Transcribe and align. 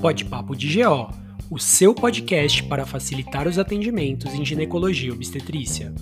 Pode 0.00 0.24
Papo 0.26 0.54
de 0.54 0.82
GO, 0.82 1.10
o 1.50 1.58
seu 1.58 1.94
podcast 1.94 2.62
para 2.64 2.86
facilitar 2.86 3.48
os 3.48 3.58
atendimentos 3.58 4.32
em 4.34 4.44
ginecologia 4.44 5.08
e 5.08 5.12
obstetrícia. 5.12 5.92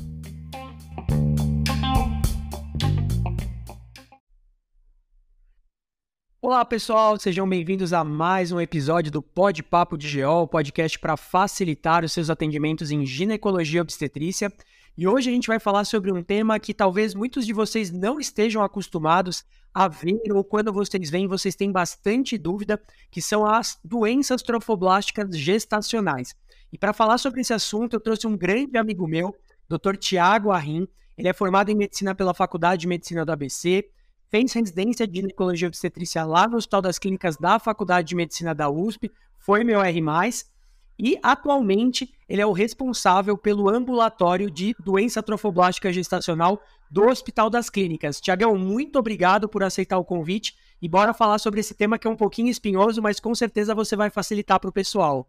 Olá 6.43 6.63
pessoal, 6.63 7.19
sejam 7.19 7.49
bem-vindos 7.49 7.95
a 7.95 8.05
mais 8.05 8.53
um 8.53 8.61
episódio 8.61 9.11
do 9.11 9.23
Pod 9.23 9.63
Papo 9.63 9.97
de 9.97 10.21
GO, 10.21 10.43
o 10.43 10.47
podcast 10.47 10.99
para 10.99 11.17
facilitar 11.17 12.05
os 12.05 12.13
seus 12.13 12.29
atendimentos 12.29 12.91
em 12.91 13.07
ginecologia 13.07 13.79
e 13.79 13.81
obstetrícia. 13.81 14.53
E 14.97 15.09
hoje 15.09 15.29
a 15.29 15.33
gente 15.33 15.49
vai 15.49 15.59
falar 15.59 15.85
sobre 15.85 16.13
um 16.13 16.23
tema 16.23 16.59
que 16.61 16.73
talvez 16.73 17.15
muitos 17.15 17.45
de 17.45 17.53
vocês 17.53 17.91
não 17.91 18.21
estejam 18.21 18.63
acostumados 18.63 19.45
a 19.75 19.89
ver 19.89 20.21
ou 20.33 20.45
quando 20.45 20.73
vocês 20.73 21.11
veem, 21.11 21.27
vocês 21.27 21.57
têm 21.57 21.73
bastante 21.73 22.39
dúvida, 22.39 22.81
que 23.11 23.21
são 23.21 23.45
as 23.45 23.77
doenças 23.83 24.41
trofoblásticas 24.41 25.37
gestacionais. 25.37 26.37
E 26.73 26.79
para 26.79 26.93
falar 26.93 27.19
sobre 27.19 27.41
esse 27.41 27.53
assunto, 27.53 27.95
eu 27.95 28.01
trouxe 28.01 28.29
um 28.29 28.37
grande 28.37 28.79
amigo 28.79 29.09
meu, 29.09 29.35
Dr. 29.69 29.97
Tiago 29.97 30.53
Arrim. 30.53 30.87
Ele 31.19 31.27
é 31.27 31.33
formado 31.33 31.71
em 31.71 31.75
medicina 31.75 32.15
pela 32.15 32.33
Faculdade 32.33 32.83
de 32.83 32.87
Medicina 32.87 33.25
do 33.25 33.33
ABC, 33.33 33.89
fez 34.31 34.53
residência 34.53 35.09
de 35.09 35.21
ginecologia 35.21 35.67
obstetrícia 35.67 36.25
lá 36.25 36.47
no 36.47 36.57
Hospital 36.57 36.83
das 36.83 37.01
Clínicas 37.01 37.37
da 37.37 37.59
Faculdade 37.59 38.09
de 38.09 38.15
Medicina 38.15 38.55
da 38.55 38.71
USP, 38.71 39.11
foi 39.41 39.65
meu 39.65 39.81
R+, 39.81 40.01
e 40.99 41.19
atualmente 41.23 42.13
ele 42.29 42.41
é 42.41 42.47
o 42.47 42.53
responsável 42.53 43.37
pelo 43.37 43.69
ambulatório 43.69 44.51
de 44.51 44.75
doença 44.79 45.23
trofoblástica 45.23 45.93
gestacional 45.93 46.61
do 46.91 47.05
Hospital 47.05 47.51
das 47.51 47.69
Clínicas. 47.69 48.21
Tiagão, 48.21 48.57
muito 48.57 48.99
obrigado 48.99 49.49
por 49.49 49.63
aceitar 49.63 49.99
o 49.99 50.05
convite 50.05 50.57
e 50.81 50.89
bora 50.89 51.15
falar 51.15 51.39
sobre 51.39 51.61
esse 51.61 51.75
tema 51.75 51.99
que 51.99 52.07
é 52.07 52.11
um 52.11 52.17
pouquinho 52.17 52.49
espinhoso, 52.49 53.03
mas 53.03 53.19
com 53.19 53.35
certeza 53.35 53.75
você 53.75 53.97
vai 53.97 54.11
facilitar 54.11 54.61
para 54.61 54.71
o 54.71 54.73
pessoal. 54.73 55.29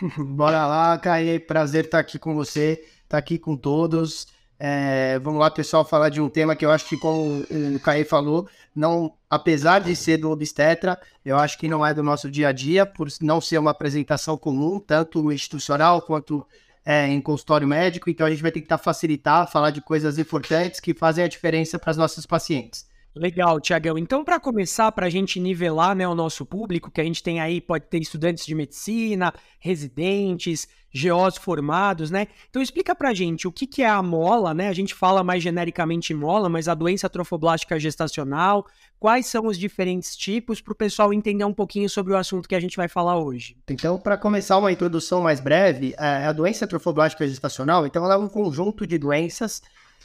bora 0.18 0.66
lá, 0.66 0.98
Caê, 0.98 1.38
prazer 1.38 1.84
estar 1.84 1.98
aqui 1.98 2.18
com 2.18 2.34
você, 2.34 2.82
estar 3.02 3.18
aqui 3.18 3.38
com 3.38 3.56
todos. 3.56 4.26
É, 4.64 5.18
vamos 5.18 5.40
lá, 5.40 5.50
pessoal, 5.50 5.84
falar 5.84 6.08
de 6.08 6.20
um 6.20 6.28
tema 6.28 6.54
que 6.54 6.64
eu 6.64 6.70
acho 6.70 6.88
que, 6.88 6.96
como 6.96 7.40
o 7.74 7.80
Caê 7.80 8.04
falou, 8.04 8.48
não, 8.72 9.12
apesar 9.28 9.80
de 9.80 9.96
ser 9.96 10.18
do 10.18 10.30
obstetra, 10.30 10.96
eu 11.24 11.36
acho 11.36 11.58
que 11.58 11.66
não 11.66 11.84
é 11.84 11.92
do 11.92 12.00
nosso 12.00 12.30
dia 12.30 12.46
a 12.46 12.52
dia, 12.52 12.86
por 12.86 13.08
não 13.20 13.40
ser 13.40 13.58
uma 13.58 13.72
apresentação 13.72 14.36
comum, 14.36 14.78
tanto 14.78 15.32
institucional 15.32 16.00
quanto 16.00 16.46
é, 16.84 17.08
em 17.08 17.20
consultório 17.20 17.66
médico. 17.66 18.08
Então 18.08 18.24
a 18.24 18.30
gente 18.30 18.40
vai 18.40 18.52
tentar 18.52 18.78
facilitar, 18.78 19.50
falar 19.50 19.70
de 19.72 19.80
coisas 19.80 20.16
importantes 20.16 20.78
que 20.78 20.94
fazem 20.94 21.24
a 21.24 21.28
diferença 21.28 21.76
para 21.76 21.90
os 21.90 21.96
nossos 21.96 22.24
pacientes. 22.24 22.86
Legal, 23.14 23.60
Tiagão. 23.60 23.98
Então, 23.98 24.24
para 24.24 24.40
começar, 24.40 24.90
para 24.90 25.06
a 25.06 25.10
gente 25.10 25.38
nivelar 25.38 25.94
né, 25.94 26.08
o 26.08 26.14
nosso 26.14 26.46
público, 26.46 26.90
que 26.90 27.00
a 27.00 27.04
gente 27.04 27.22
tem 27.22 27.40
aí, 27.40 27.60
pode 27.60 27.84
ter 27.86 27.98
estudantes 27.98 28.46
de 28.46 28.54
medicina, 28.54 29.34
residentes, 29.60 30.66
GOs 30.94 31.36
formados, 31.36 32.10
né? 32.10 32.26
Então, 32.48 32.62
explica 32.62 32.94
para 32.94 33.10
a 33.10 33.14
gente 33.14 33.46
o 33.46 33.52
que, 33.52 33.66
que 33.66 33.82
é 33.82 33.88
a 33.88 34.02
mola, 34.02 34.54
né? 34.54 34.68
A 34.68 34.72
gente 34.72 34.94
fala 34.94 35.22
mais 35.22 35.42
genericamente 35.42 36.14
mola, 36.14 36.48
mas 36.48 36.68
a 36.68 36.74
doença 36.74 37.08
trofoblástica 37.08 37.78
gestacional, 37.78 38.66
quais 38.98 39.26
são 39.26 39.46
os 39.46 39.58
diferentes 39.58 40.16
tipos, 40.16 40.60
para 40.60 40.72
o 40.72 40.76
pessoal 40.76 41.12
entender 41.12 41.44
um 41.44 41.52
pouquinho 41.52 41.88
sobre 41.90 42.14
o 42.14 42.16
assunto 42.16 42.48
que 42.48 42.54
a 42.54 42.60
gente 42.60 42.76
vai 42.76 42.88
falar 42.88 43.18
hoje. 43.18 43.56
Então, 43.68 43.98
para 43.98 44.16
começar 44.16 44.56
uma 44.56 44.72
introdução 44.72 45.22
mais 45.22 45.38
breve, 45.38 45.94
é, 45.98 46.26
a 46.26 46.32
doença 46.32 46.66
trofoblástica 46.66 47.26
gestacional, 47.26 47.86
então, 47.86 48.04
ela 48.04 48.14
é 48.14 48.18
um 48.18 48.28
conjunto 48.28 48.86
de 48.86 48.96
doenças 48.96 49.62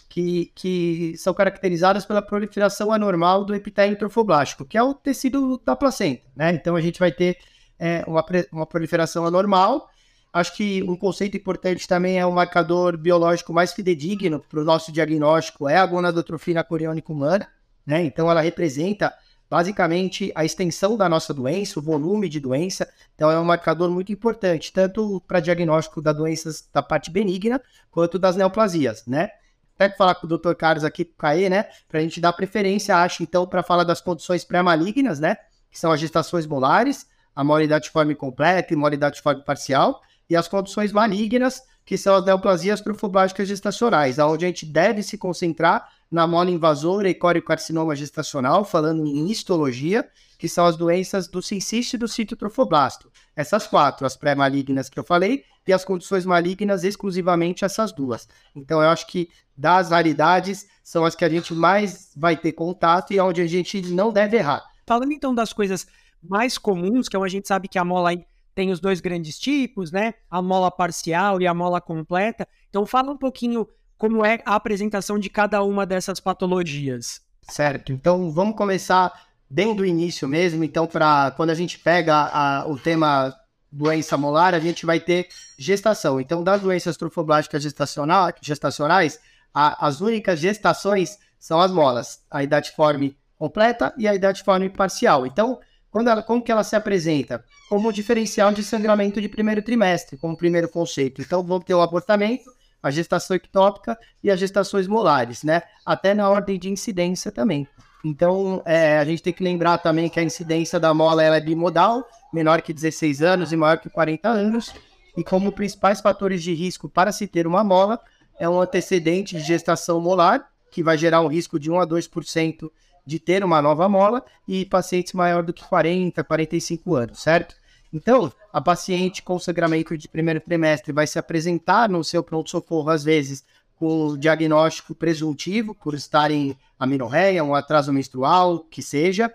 que, 0.10 0.52
que 0.56 1.16
são 1.18 1.34
caracterizadas 1.34 2.06
pela 2.06 2.22
proliferação 2.22 2.92
anormal 2.92 3.44
do 3.44 3.54
epitélio 3.54 3.98
trofoblástico, 3.98 4.66
que 4.66 4.78
é 4.78 4.84
o 4.84 4.94
tecido 4.94 5.62
da 5.66 5.76
placenta, 5.76 6.24
né? 6.36 6.52
Então 6.54 6.76
a 6.76 6.82
gente 6.82 7.00
vai 7.00 7.12
ter 7.12 7.38
é, 7.78 8.04
uma, 8.08 8.24
uma 8.52 8.66
proliferação 8.66 9.26
anormal. 9.26 9.90
Acho 10.32 10.56
que 10.56 10.84
um 10.84 10.96
conceito 10.96 11.36
importante 11.38 11.88
também 11.88 12.20
é 12.20 12.26
o 12.26 12.32
marcador 12.32 12.98
biológico 12.98 13.54
mais 13.54 13.74
fidedigno 13.74 14.40
para 14.40 14.60
o 14.60 14.64
nosso 14.64 14.92
diagnóstico, 14.92 15.68
é 15.68 15.78
a 15.78 15.86
gonadotrofina 15.86 16.64
coriônica 16.64 17.12
humana, 17.12 17.48
né? 17.86 18.04
Então 18.04 18.30
ela 18.30 18.42
representa 18.42 19.14
basicamente 19.50 20.32
a 20.36 20.44
extensão 20.44 20.98
da 20.98 21.08
nossa 21.08 21.34
doença, 21.34 21.80
o 21.80 21.82
volume 21.82 22.28
de 22.28 22.40
doença. 22.40 22.88
Então, 23.16 23.32
é 23.32 23.40
um 23.40 23.46
marcador 23.46 23.90
muito 23.90 24.12
importante, 24.12 24.74
tanto 24.74 25.22
para 25.28 25.40
diagnóstico 25.40 26.02
das 26.02 26.16
doenças 26.16 26.68
da 26.74 26.84
parte 26.84 27.10
benigna, 27.10 27.62
quanto 27.90 28.20
das 28.20 28.36
neoplasias, 28.36 29.06
né? 29.06 29.30
Até 29.78 29.96
falar 29.96 30.16
com 30.16 30.26
o 30.26 30.38
Dr. 30.38 30.54
Carlos 30.56 30.84
aqui, 30.84 31.06
Caê, 31.06 31.50
né? 31.50 31.68
Para 31.88 32.00
a 32.00 32.04
gente 32.04 32.20
dar 32.20 32.34
preferência, 32.34 32.98
acho, 32.98 33.22
então, 33.22 33.46
para 33.46 33.62
falar 33.62 33.84
das 33.84 34.02
condições 34.02 34.44
pré-malignas, 34.44 35.20
né? 35.20 35.38
Que 35.70 35.80
são 35.80 35.92
as 35.92 36.00
gestações 36.00 36.48
molares, 36.48 37.06
a 37.36 37.44
forma 37.92 38.16
completa 38.16 38.74
e 38.74 39.22
forma 39.22 39.44
parcial, 39.44 40.02
e 40.30 40.36
as 40.36 40.48
condições 40.48 40.92
malignas, 40.92 41.62
que 41.86 41.98
são 41.98 42.16
as 42.16 42.26
neoplasias 42.26 42.82
trofoblásticas 42.82 43.48
gestacionais, 43.48 44.18
onde 44.18 44.44
a 44.44 44.48
gente 44.48 44.66
deve 44.66 45.04
se 45.04 45.18
concentrar 45.18 45.88
na 46.12 46.26
mole 46.26 46.52
invasora 46.52 47.10
e 47.10 47.14
coriocarcinoma 47.14 47.96
gestacional, 47.96 48.66
falando 48.66 49.06
em 49.06 49.30
histologia, 49.30 50.08
que 50.38 50.50
são 50.50 50.66
as 50.66 50.76
doenças 50.76 51.28
do 51.28 51.42
cincisto 51.42 51.96
e 51.96 52.00
do 52.00 52.08
citotrofoblasto. 52.08 53.12
Essas 53.36 53.68
quatro, 53.68 54.06
as 54.06 54.16
pré-malignas 54.16 54.90
que 54.90 55.00
eu 55.00 55.04
falei, 55.04 55.44
e 55.68 55.74
as 55.74 55.84
condições 55.84 56.26
malignas 56.26 56.84
exclusivamente 56.84 57.66
essas 57.66 57.92
duas. 57.92 58.28
Então, 58.56 58.82
eu 58.82 58.90
acho 58.90 59.06
que 59.08 59.30
das 59.56 59.90
raridades 59.90 60.68
são 60.84 61.04
as 61.04 61.16
que 61.16 61.26
a 61.26 61.30
gente 61.30 61.54
mais 61.54 62.12
vai 62.16 62.38
ter 62.38 62.54
contato 62.54 63.12
e 63.12 63.20
onde 63.20 63.42
a 63.42 63.48
gente 63.48 63.82
não 63.92 64.12
deve 64.12 64.38
errar. 64.38 64.64
Falando 64.86 65.12
então 65.12 65.36
das 65.36 65.52
coisas 65.52 65.86
mais 66.22 66.58
comuns, 66.58 67.10
que 67.10 67.16
é 67.16 67.20
a 67.20 67.28
gente 67.28 67.48
sabe 67.48 67.68
que 67.68 67.78
a 67.78 67.84
mola 67.84 68.12
tem 68.56 68.72
os 68.72 68.80
dois 68.80 69.00
grandes 69.00 69.38
tipos, 69.38 69.92
né? 69.92 70.14
A 70.32 70.42
mola 70.42 70.72
parcial 70.72 71.42
e 71.42 71.46
a 71.46 71.54
mola 71.54 71.80
completa. 71.80 72.48
Então, 72.70 72.86
fala 72.86 73.12
um 73.12 73.18
pouquinho 73.18 73.68
como 73.98 74.26
é 74.26 74.42
a 74.46 74.56
apresentação 74.56 75.20
de 75.20 75.30
cada 75.30 75.62
uma 75.64 75.86
dessas 75.86 76.20
patologias. 76.20 77.22
Certo. 77.44 77.92
Então, 77.92 78.32
vamos 78.32 78.56
começar 78.56 79.28
bem 79.50 79.76
do 79.76 79.86
início 79.86 80.28
mesmo. 80.28 80.64
Então, 80.64 80.88
para 80.88 81.32
quando 81.32 81.52
a 81.52 81.56
gente 81.56 81.78
pega 81.80 82.16
a, 82.16 82.68
o 82.68 82.78
tema 82.78 83.36
doença 83.72 84.18
molar, 84.18 84.54
a 84.54 84.60
gente 84.60 84.86
vai 84.86 85.00
ter 85.00 85.28
gestação. 85.58 86.20
Então, 86.20 86.44
das 86.44 86.62
doenças 86.62 86.98
trofoblásticas 86.98 87.64
gestacional, 87.64 88.32
gestacionais, 88.42 89.20
a, 89.54 89.88
as 89.88 90.02
únicas 90.02 90.40
gestações 90.40 91.18
são 91.40 91.60
as 91.60 91.72
molas, 91.72 92.22
a 92.30 92.44
idade 92.44 92.72
forme 92.72 93.18
completa 93.38 93.94
e 93.98 94.08
a 94.08 94.16
idade 94.16 94.44
forme 94.44 94.70
parcial. 94.70 95.26
Então, 95.26 95.60
quando 95.90 96.10
ela, 96.10 96.22
como 96.22 96.42
que 96.42 96.52
ela 96.52 96.64
se 96.64 96.76
apresenta? 96.76 97.44
Como 97.70 97.94
diferencial 97.94 98.52
de 98.52 98.64
sangramento 98.64 99.22
de 99.22 99.30
primeiro 99.30 99.62
trimestre, 99.62 100.18
como 100.18 100.38
primeiro 100.38 100.70
conceito. 100.70 101.22
Então, 101.22 101.44
vamos 101.44 101.66
ter 101.66 101.74
o 101.74 101.82
abortamento, 101.82 102.52
a 102.82 102.92
gestação 102.92 103.36
ectópica 103.36 103.98
e 104.24 104.30
as 104.30 104.40
gestações 104.40 104.88
molares, 104.88 105.44
né? 105.44 105.64
Até 105.86 106.14
na 106.14 106.30
ordem 106.30 106.60
de 106.60 106.70
incidência 106.70 107.32
também. 107.32 107.68
Então, 108.06 108.62
é, 108.66 109.00
a 109.00 109.06
gente 109.06 109.24
tem 109.24 109.34
que 109.34 109.44
lembrar 109.44 109.80
também 109.80 110.10
que 110.10 110.20
a 110.20 110.24
incidência 110.24 110.80
da 110.80 110.94
mola 110.94 111.24
ela 111.24 111.38
é 111.38 111.42
bimodal, 111.42 112.08
menor 112.34 112.62
que 112.62 112.74
16 112.74 113.22
anos 113.22 113.52
e 113.52 113.58
maior 113.58 113.78
que 113.78 113.90
40 113.90 114.28
anos. 114.28 114.74
E 115.16 115.24
como 115.24 115.52
principais 115.52 116.02
fatores 116.02 116.44
de 116.44 116.54
risco 116.54 116.88
para 116.88 117.12
se 117.12 117.28
ter 117.28 117.48
uma 117.48 117.64
mola, 117.64 118.00
é 118.40 118.48
um 118.48 118.62
antecedente 118.62 119.36
de 119.36 119.42
gestação 119.42 120.00
molar, 120.00 120.50
que 120.72 120.84
vai 120.84 120.98
gerar 120.98 121.22
um 121.22 121.28
risco 121.28 121.60
de 121.60 121.72
1 121.72 121.80
a 121.80 121.88
2% 121.88 122.72
de 123.06 123.20
ter 123.20 123.44
uma 123.44 123.62
nova 123.62 123.88
mola, 123.88 124.24
e 124.48 124.66
pacientes 124.66 125.14
maior 125.14 125.42
do 125.42 125.54
que 125.54 125.64
40, 125.64 126.24
45 126.24 126.96
anos, 126.96 127.20
certo? 127.20 127.56
Então, 127.92 128.32
a 128.52 128.60
paciente 128.60 129.24
com 129.24 129.40
sangramento 129.40 129.98
de 129.98 130.10
primeiro 130.10 130.42
trimestre 130.42 130.92
vai 130.92 131.08
se 131.08 131.18
apresentar 131.18 131.90
no 131.90 132.04
seu 132.04 132.22
pronto-socorro, 132.22 132.90
às 132.90 133.04
vezes, 133.04 133.46
com 133.78 134.18
diagnóstico 134.18 134.94
presuntivo, 134.94 135.74
por 135.74 135.94
estar 135.94 136.30
em 136.32 136.58
amenorreia, 136.78 137.44
um 137.44 137.56
atraso 137.56 137.94
menstrual, 137.94 138.60
que 138.60 138.82
seja, 138.82 139.34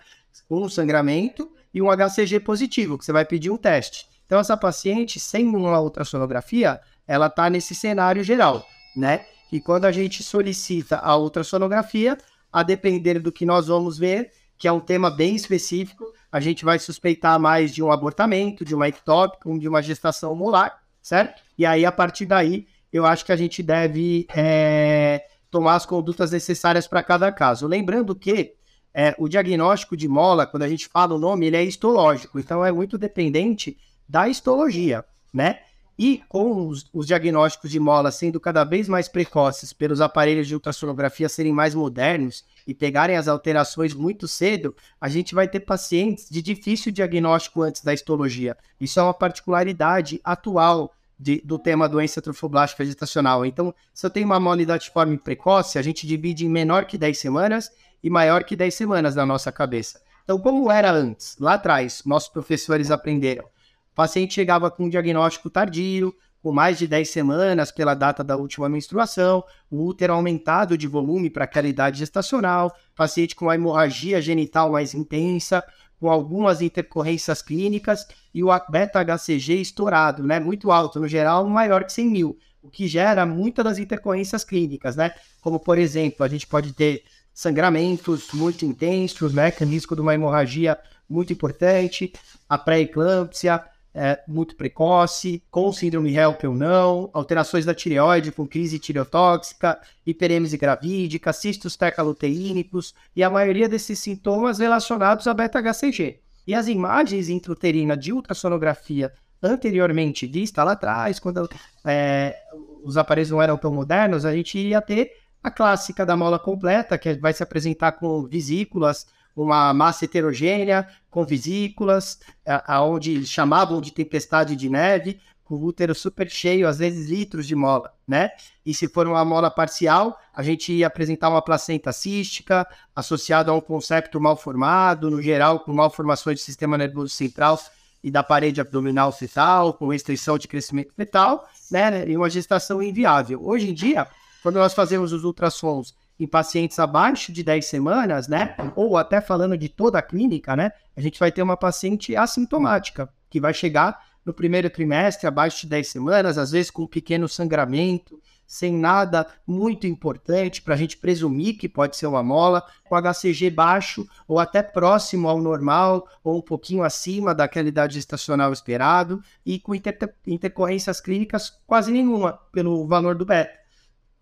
com 0.48 0.62
um 0.62 0.68
sangramento, 0.68 1.50
e 1.72 1.80
um 1.80 1.88
HCG 1.90 2.40
positivo, 2.40 2.98
que 2.98 3.04
você 3.04 3.12
vai 3.12 3.24
pedir 3.24 3.50
um 3.50 3.56
teste. 3.56 4.06
Então, 4.26 4.38
essa 4.38 4.56
paciente, 4.56 5.20
sem 5.20 5.46
uma 5.46 5.80
ultrassonografia, 5.80 6.80
ela 7.06 7.26
está 7.26 7.50
nesse 7.50 7.74
cenário 7.74 8.22
geral, 8.24 8.66
né? 8.96 9.26
E 9.50 9.60
quando 9.60 9.84
a 9.84 9.92
gente 9.92 10.22
solicita 10.22 10.96
a 10.98 11.16
ultrassonografia, 11.16 12.16
a 12.50 12.62
depender 12.62 13.18
do 13.18 13.32
que 13.32 13.44
nós 13.44 13.66
vamos 13.66 13.98
ver, 13.98 14.30
que 14.56 14.68
é 14.68 14.72
um 14.72 14.80
tema 14.80 15.10
bem 15.10 15.34
específico, 15.34 16.04
a 16.30 16.40
gente 16.40 16.64
vai 16.64 16.78
suspeitar 16.78 17.38
mais 17.38 17.74
de 17.74 17.82
um 17.82 17.90
abortamento, 17.90 18.64
de 18.64 18.74
uma 18.74 18.88
ectópica, 18.88 19.50
de 19.58 19.68
uma 19.68 19.82
gestação 19.82 20.34
molar, 20.34 20.82
certo? 21.02 21.42
E 21.58 21.66
aí, 21.66 21.84
a 21.84 21.92
partir 21.92 22.26
daí, 22.26 22.66
eu 22.92 23.04
acho 23.04 23.24
que 23.24 23.32
a 23.32 23.36
gente 23.36 23.62
deve 23.62 24.26
é, 24.34 25.26
tomar 25.50 25.74
as 25.74 25.84
condutas 25.84 26.30
necessárias 26.30 26.86
para 26.86 27.02
cada 27.02 27.30
caso. 27.32 27.66
Lembrando 27.66 28.14
que 28.14 28.54
é, 28.94 29.14
o 29.18 29.28
diagnóstico 29.28 29.96
de 29.96 30.06
mola, 30.06 30.46
quando 30.46 30.64
a 30.64 30.68
gente 30.68 30.88
fala 30.88 31.14
o 31.14 31.18
nome, 31.18 31.46
ele 31.46 31.56
é 31.56 31.64
histológico, 31.64 32.38
então 32.38 32.64
é 32.64 32.70
muito 32.70 32.98
dependente 32.98 33.76
da 34.08 34.28
histologia, 34.28 35.04
né? 35.32 35.60
E 35.98 36.22
com 36.28 36.66
os, 36.66 36.86
os, 36.92 37.06
diagnósticos 37.06 37.70
de 37.70 37.78
mola 37.78 38.10
sendo 38.10 38.40
cada 38.40 38.64
vez 38.64 38.88
mais 38.88 39.08
precoces 39.08 39.72
pelos 39.72 40.00
aparelhos 40.00 40.48
de 40.48 40.54
ultrassonografia 40.54 41.28
serem 41.28 41.52
mais 41.52 41.74
modernos 41.74 42.44
e 42.66 42.74
pegarem 42.74 43.16
as 43.16 43.28
alterações 43.28 43.94
muito 43.94 44.26
cedo, 44.26 44.74
a 45.00 45.08
gente 45.08 45.34
vai 45.34 45.46
ter 45.46 45.60
pacientes 45.60 46.28
de 46.30 46.40
difícil 46.40 46.90
diagnóstico 46.90 47.62
antes 47.62 47.82
da 47.82 47.92
histologia. 47.92 48.56
Isso 48.80 48.98
é 48.98 49.02
uma 49.02 49.14
particularidade 49.14 50.20
atual 50.24 50.92
de, 51.22 51.40
do 51.44 51.56
tema 51.56 51.88
doença 51.88 52.20
trofoblástica 52.20 52.84
gestacional. 52.84 53.46
Então, 53.46 53.72
se 53.94 54.04
eu 54.04 54.10
tenho 54.10 54.26
uma 54.26 54.40
mola 54.40 54.60
idatiforme 54.60 55.16
precoce, 55.16 55.78
a 55.78 55.82
gente 55.82 56.04
divide 56.06 56.44
em 56.44 56.48
menor 56.48 56.84
que 56.84 56.98
10 56.98 57.16
semanas 57.16 57.70
e 58.02 58.10
maior 58.10 58.42
que 58.42 58.56
10 58.56 58.74
semanas 58.74 59.14
na 59.14 59.24
nossa 59.24 59.52
cabeça. 59.52 60.00
Então, 60.24 60.38
como 60.38 60.70
era 60.70 60.90
antes? 60.90 61.36
Lá 61.38 61.54
atrás, 61.54 62.02
nossos 62.04 62.28
professores 62.28 62.90
aprenderam. 62.90 63.44
O 63.44 63.94
paciente 63.94 64.34
chegava 64.34 64.70
com 64.70 64.84
um 64.84 64.88
diagnóstico 64.88 65.48
tardio, 65.48 66.12
com 66.42 66.50
mais 66.50 66.76
de 66.76 66.88
10 66.88 67.08
semanas 67.08 67.70
pela 67.70 67.94
data 67.94 68.24
da 68.24 68.36
última 68.36 68.68
menstruação, 68.68 69.44
o 69.70 69.86
útero 69.86 70.14
aumentado 70.14 70.76
de 70.76 70.88
volume 70.88 71.30
para 71.30 71.44
aquela 71.44 71.68
idade 71.68 72.00
gestacional, 72.00 72.74
paciente 72.96 73.36
com 73.36 73.48
a 73.48 73.54
hemorragia 73.54 74.20
genital 74.20 74.72
mais 74.72 74.92
intensa, 74.92 75.62
com 76.02 76.10
algumas 76.10 76.60
intercorrências 76.60 77.40
clínicas 77.40 78.08
e 78.34 78.42
o 78.42 78.48
beta-HCG 78.68 79.60
estourado, 79.60 80.24
né? 80.24 80.40
Muito 80.40 80.72
alto, 80.72 80.98
no 80.98 81.06
geral, 81.06 81.48
maior 81.48 81.84
que 81.84 81.92
100 81.92 82.06
mil, 82.08 82.36
o 82.60 82.68
que 82.68 82.88
gera 82.88 83.24
muitas 83.24 83.64
das 83.64 83.78
intercorrências 83.78 84.42
clínicas, 84.42 84.96
né? 84.96 85.14
Como, 85.40 85.60
por 85.60 85.78
exemplo, 85.78 86.24
a 86.24 86.28
gente 86.28 86.44
pode 86.44 86.72
ter 86.72 87.04
sangramentos 87.32 88.32
muito 88.32 88.64
intensos, 88.66 89.32
né? 89.32 89.52
É 89.60 89.64
risco 89.64 89.94
de 89.94 90.00
uma 90.00 90.12
hemorragia 90.12 90.76
muito 91.08 91.32
importante, 91.32 92.12
a 92.48 92.58
pré-eclâmpsia, 92.58 93.62
é, 93.94 94.22
muito 94.26 94.56
precoce, 94.56 95.42
com 95.50 95.72
síndrome 95.72 96.16
HELP 96.16 96.44
ou 96.44 96.54
não, 96.54 97.10
alterações 97.12 97.64
da 97.64 97.74
tireoide 97.74 98.32
com 98.32 98.46
crise 98.46 98.78
tireotóxica, 98.78 99.78
hiperêmese 100.06 100.56
gravídica, 100.56 101.32
cistos 101.32 101.76
tecaloteínicos 101.76 102.94
e 103.14 103.22
a 103.22 103.30
maioria 103.30 103.68
desses 103.68 103.98
sintomas 103.98 104.58
relacionados 104.58 105.26
a 105.26 105.34
beta-HCG. 105.34 106.20
E 106.46 106.54
as 106.54 106.66
imagens 106.66 107.28
intrauterinas 107.28 107.98
de 107.98 108.12
ultrassonografia 108.12 109.12
anteriormente 109.42 110.26
vista 110.26 110.62
lá 110.62 110.72
atrás, 110.72 111.18
quando 111.18 111.48
é, 111.84 112.36
os 112.82 112.96
aparelhos 112.96 113.30
não 113.30 113.42
eram 113.42 113.56
tão 113.56 113.72
modernos, 113.72 114.24
a 114.24 114.34
gente 114.34 114.58
ia 114.58 114.80
ter 114.80 115.12
a 115.42 115.50
clássica 115.50 116.06
da 116.06 116.16
mola 116.16 116.38
completa, 116.38 116.96
que 116.96 117.14
vai 117.14 117.32
se 117.32 117.42
apresentar 117.42 117.92
com 117.92 118.22
vesículas, 118.22 119.06
uma 119.34 119.72
massa 119.72 120.04
heterogênea 120.04 120.88
com 121.10 121.24
vesículas, 121.24 122.20
aonde 122.66 123.24
chamavam 123.26 123.80
de 123.80 123.92
tempestade 123.92 124.56
de 124.56 124.68
neve, 124.68 125.20
com 125.44 125.56
o 125.56 125.64
útero 125.64 125.94
super 125.94 126.30
cheio, 126.30 126.66
às 126.66 126.78
vezes 126.78 127.10
litros 127.10 127.46
de 127.46 127.54
mola, 127.54 127.92
né? 128.06 128.30
E 128.64 128.72
se 128.72 128.88
for 128.88 129.06
uma 129.06 129.24
mola 129.24 129.50
parcial, 129.50 130.18
a 130.32 130.42
gente 130.42 130.72
ia 130.72 130.86
apresentar 130.86 131.28
uma 131.28 131.42
placenta 131.42 131.92
cística 131.92 132.66
associada 132.94 133.50
a 133.50 133.54
um 133.54 133.60
concepto 133.60 134.20
mal 134.20 134.36
formado, 134.36 135.10
no 135.10 135.20
geral 135.20 135.60
com 135.60 135.72
malformações 135.72 136.38
do 136.40 136.42
sistema 136.42 136.78
nervoso 136.78 137.10
central 137.10 137.58
e 138.02 138.10
da 138.10 138.22
parede 138.22 138.60
abdominal 138.60 139.12
fetal, 139.12 139.74
com 139.74 139.88
restrição 139.88 140.38
de 140.38 140.48
crescimento 140.48 140.94
fetal, 140.94 141.46
né? 141.70 142.08
E 142.08 142.16
uma 142.16 142.30
gestação 142.30 142.82
inviável. 142.82 143.44
Hoje 143.44 143.68
em 143.68 143.74
dia, 143.74 144.06
quando 144.42 144.56
nós 144.56 144.72
fazemos 144.72 145.12
os 145.12 145.24
ultrassons 145.24 145.94
em 146.22 146.26
pacientes 146.26 146.78
abaixo 146.78 147.32
de 147.32 147.42
10 147.42 147.66
semanas, 147.66 148.28
né? 148.28 148.54
Ou 148.76 148.96
até 148.96 149.20
falando 149.20 149.58
de 149.58 149.68
toda 149.68 149.98
a 149.98 150.02
clínica, 150.02 150.54
né? 150.54 150.70
A 150.96 151.00
gente 151.00 151.18
vai 151.18 151.32
ter 151.32 151.42
uma 151.42 151.56
paciente 151.56 152.14
assintomática, 152.14 153.08
que 153.28 153.40
vai 153.40 153.52
chegar 153.52 153.98
no 154.24 154.32
primeiro 154.32 154.70
trimestre, 154.70 155.26
abaixo 155.26 155.62
de 155.62 155.66
10 155.66 155.88
semanas, 155.88 156.38
às 156.38 156.52
vezes 156.52 156.70
com 156.70 156.82
um 156.82 156.86
pequeno 156.86 157.28
sangramento, 157.28 158.22
sem 158.46 158.72
nada 158.72 159.26
muito 159.44 159.84
importante 159.84 160.62
para 160.62 160.74
a 160.74 160.76
gente 160.76 160.96
presumir 160.96 161.58
que 161.58 161.68
pode 161.68 161.96
ser 161.96 162.06
uma 162.06 162.22
mola, 162.22 162.62
com 162.84 162.94
HCG 162.94 163.50
baixo 163.50 164.06
ou 164.28 164.38
até 164.38 164.62
próximo 164.62 165.28
ao 165.28 165.40
normal 165.40 166.06
ou 166.22 166.38
um 166.38 166.42
pouquinho 166.42 166.84
acima 166.84 167.34
daquela 167.34 167.66
idade 167.66 167.94
gestacional 167.94 168.52
esperado 168.52 169.20
e 169.44 169.58
com 169.58 169.74
inter 169.74 169.98
intercorrências 170.24 171.00
clínicas 171.00 171.58
quase 171.66 171.90
nenhuma 171.90 172.34
pelo 172.52 172.86
valor 172.86 173.16
do 173.16 173.24
beta. 173.24 173.61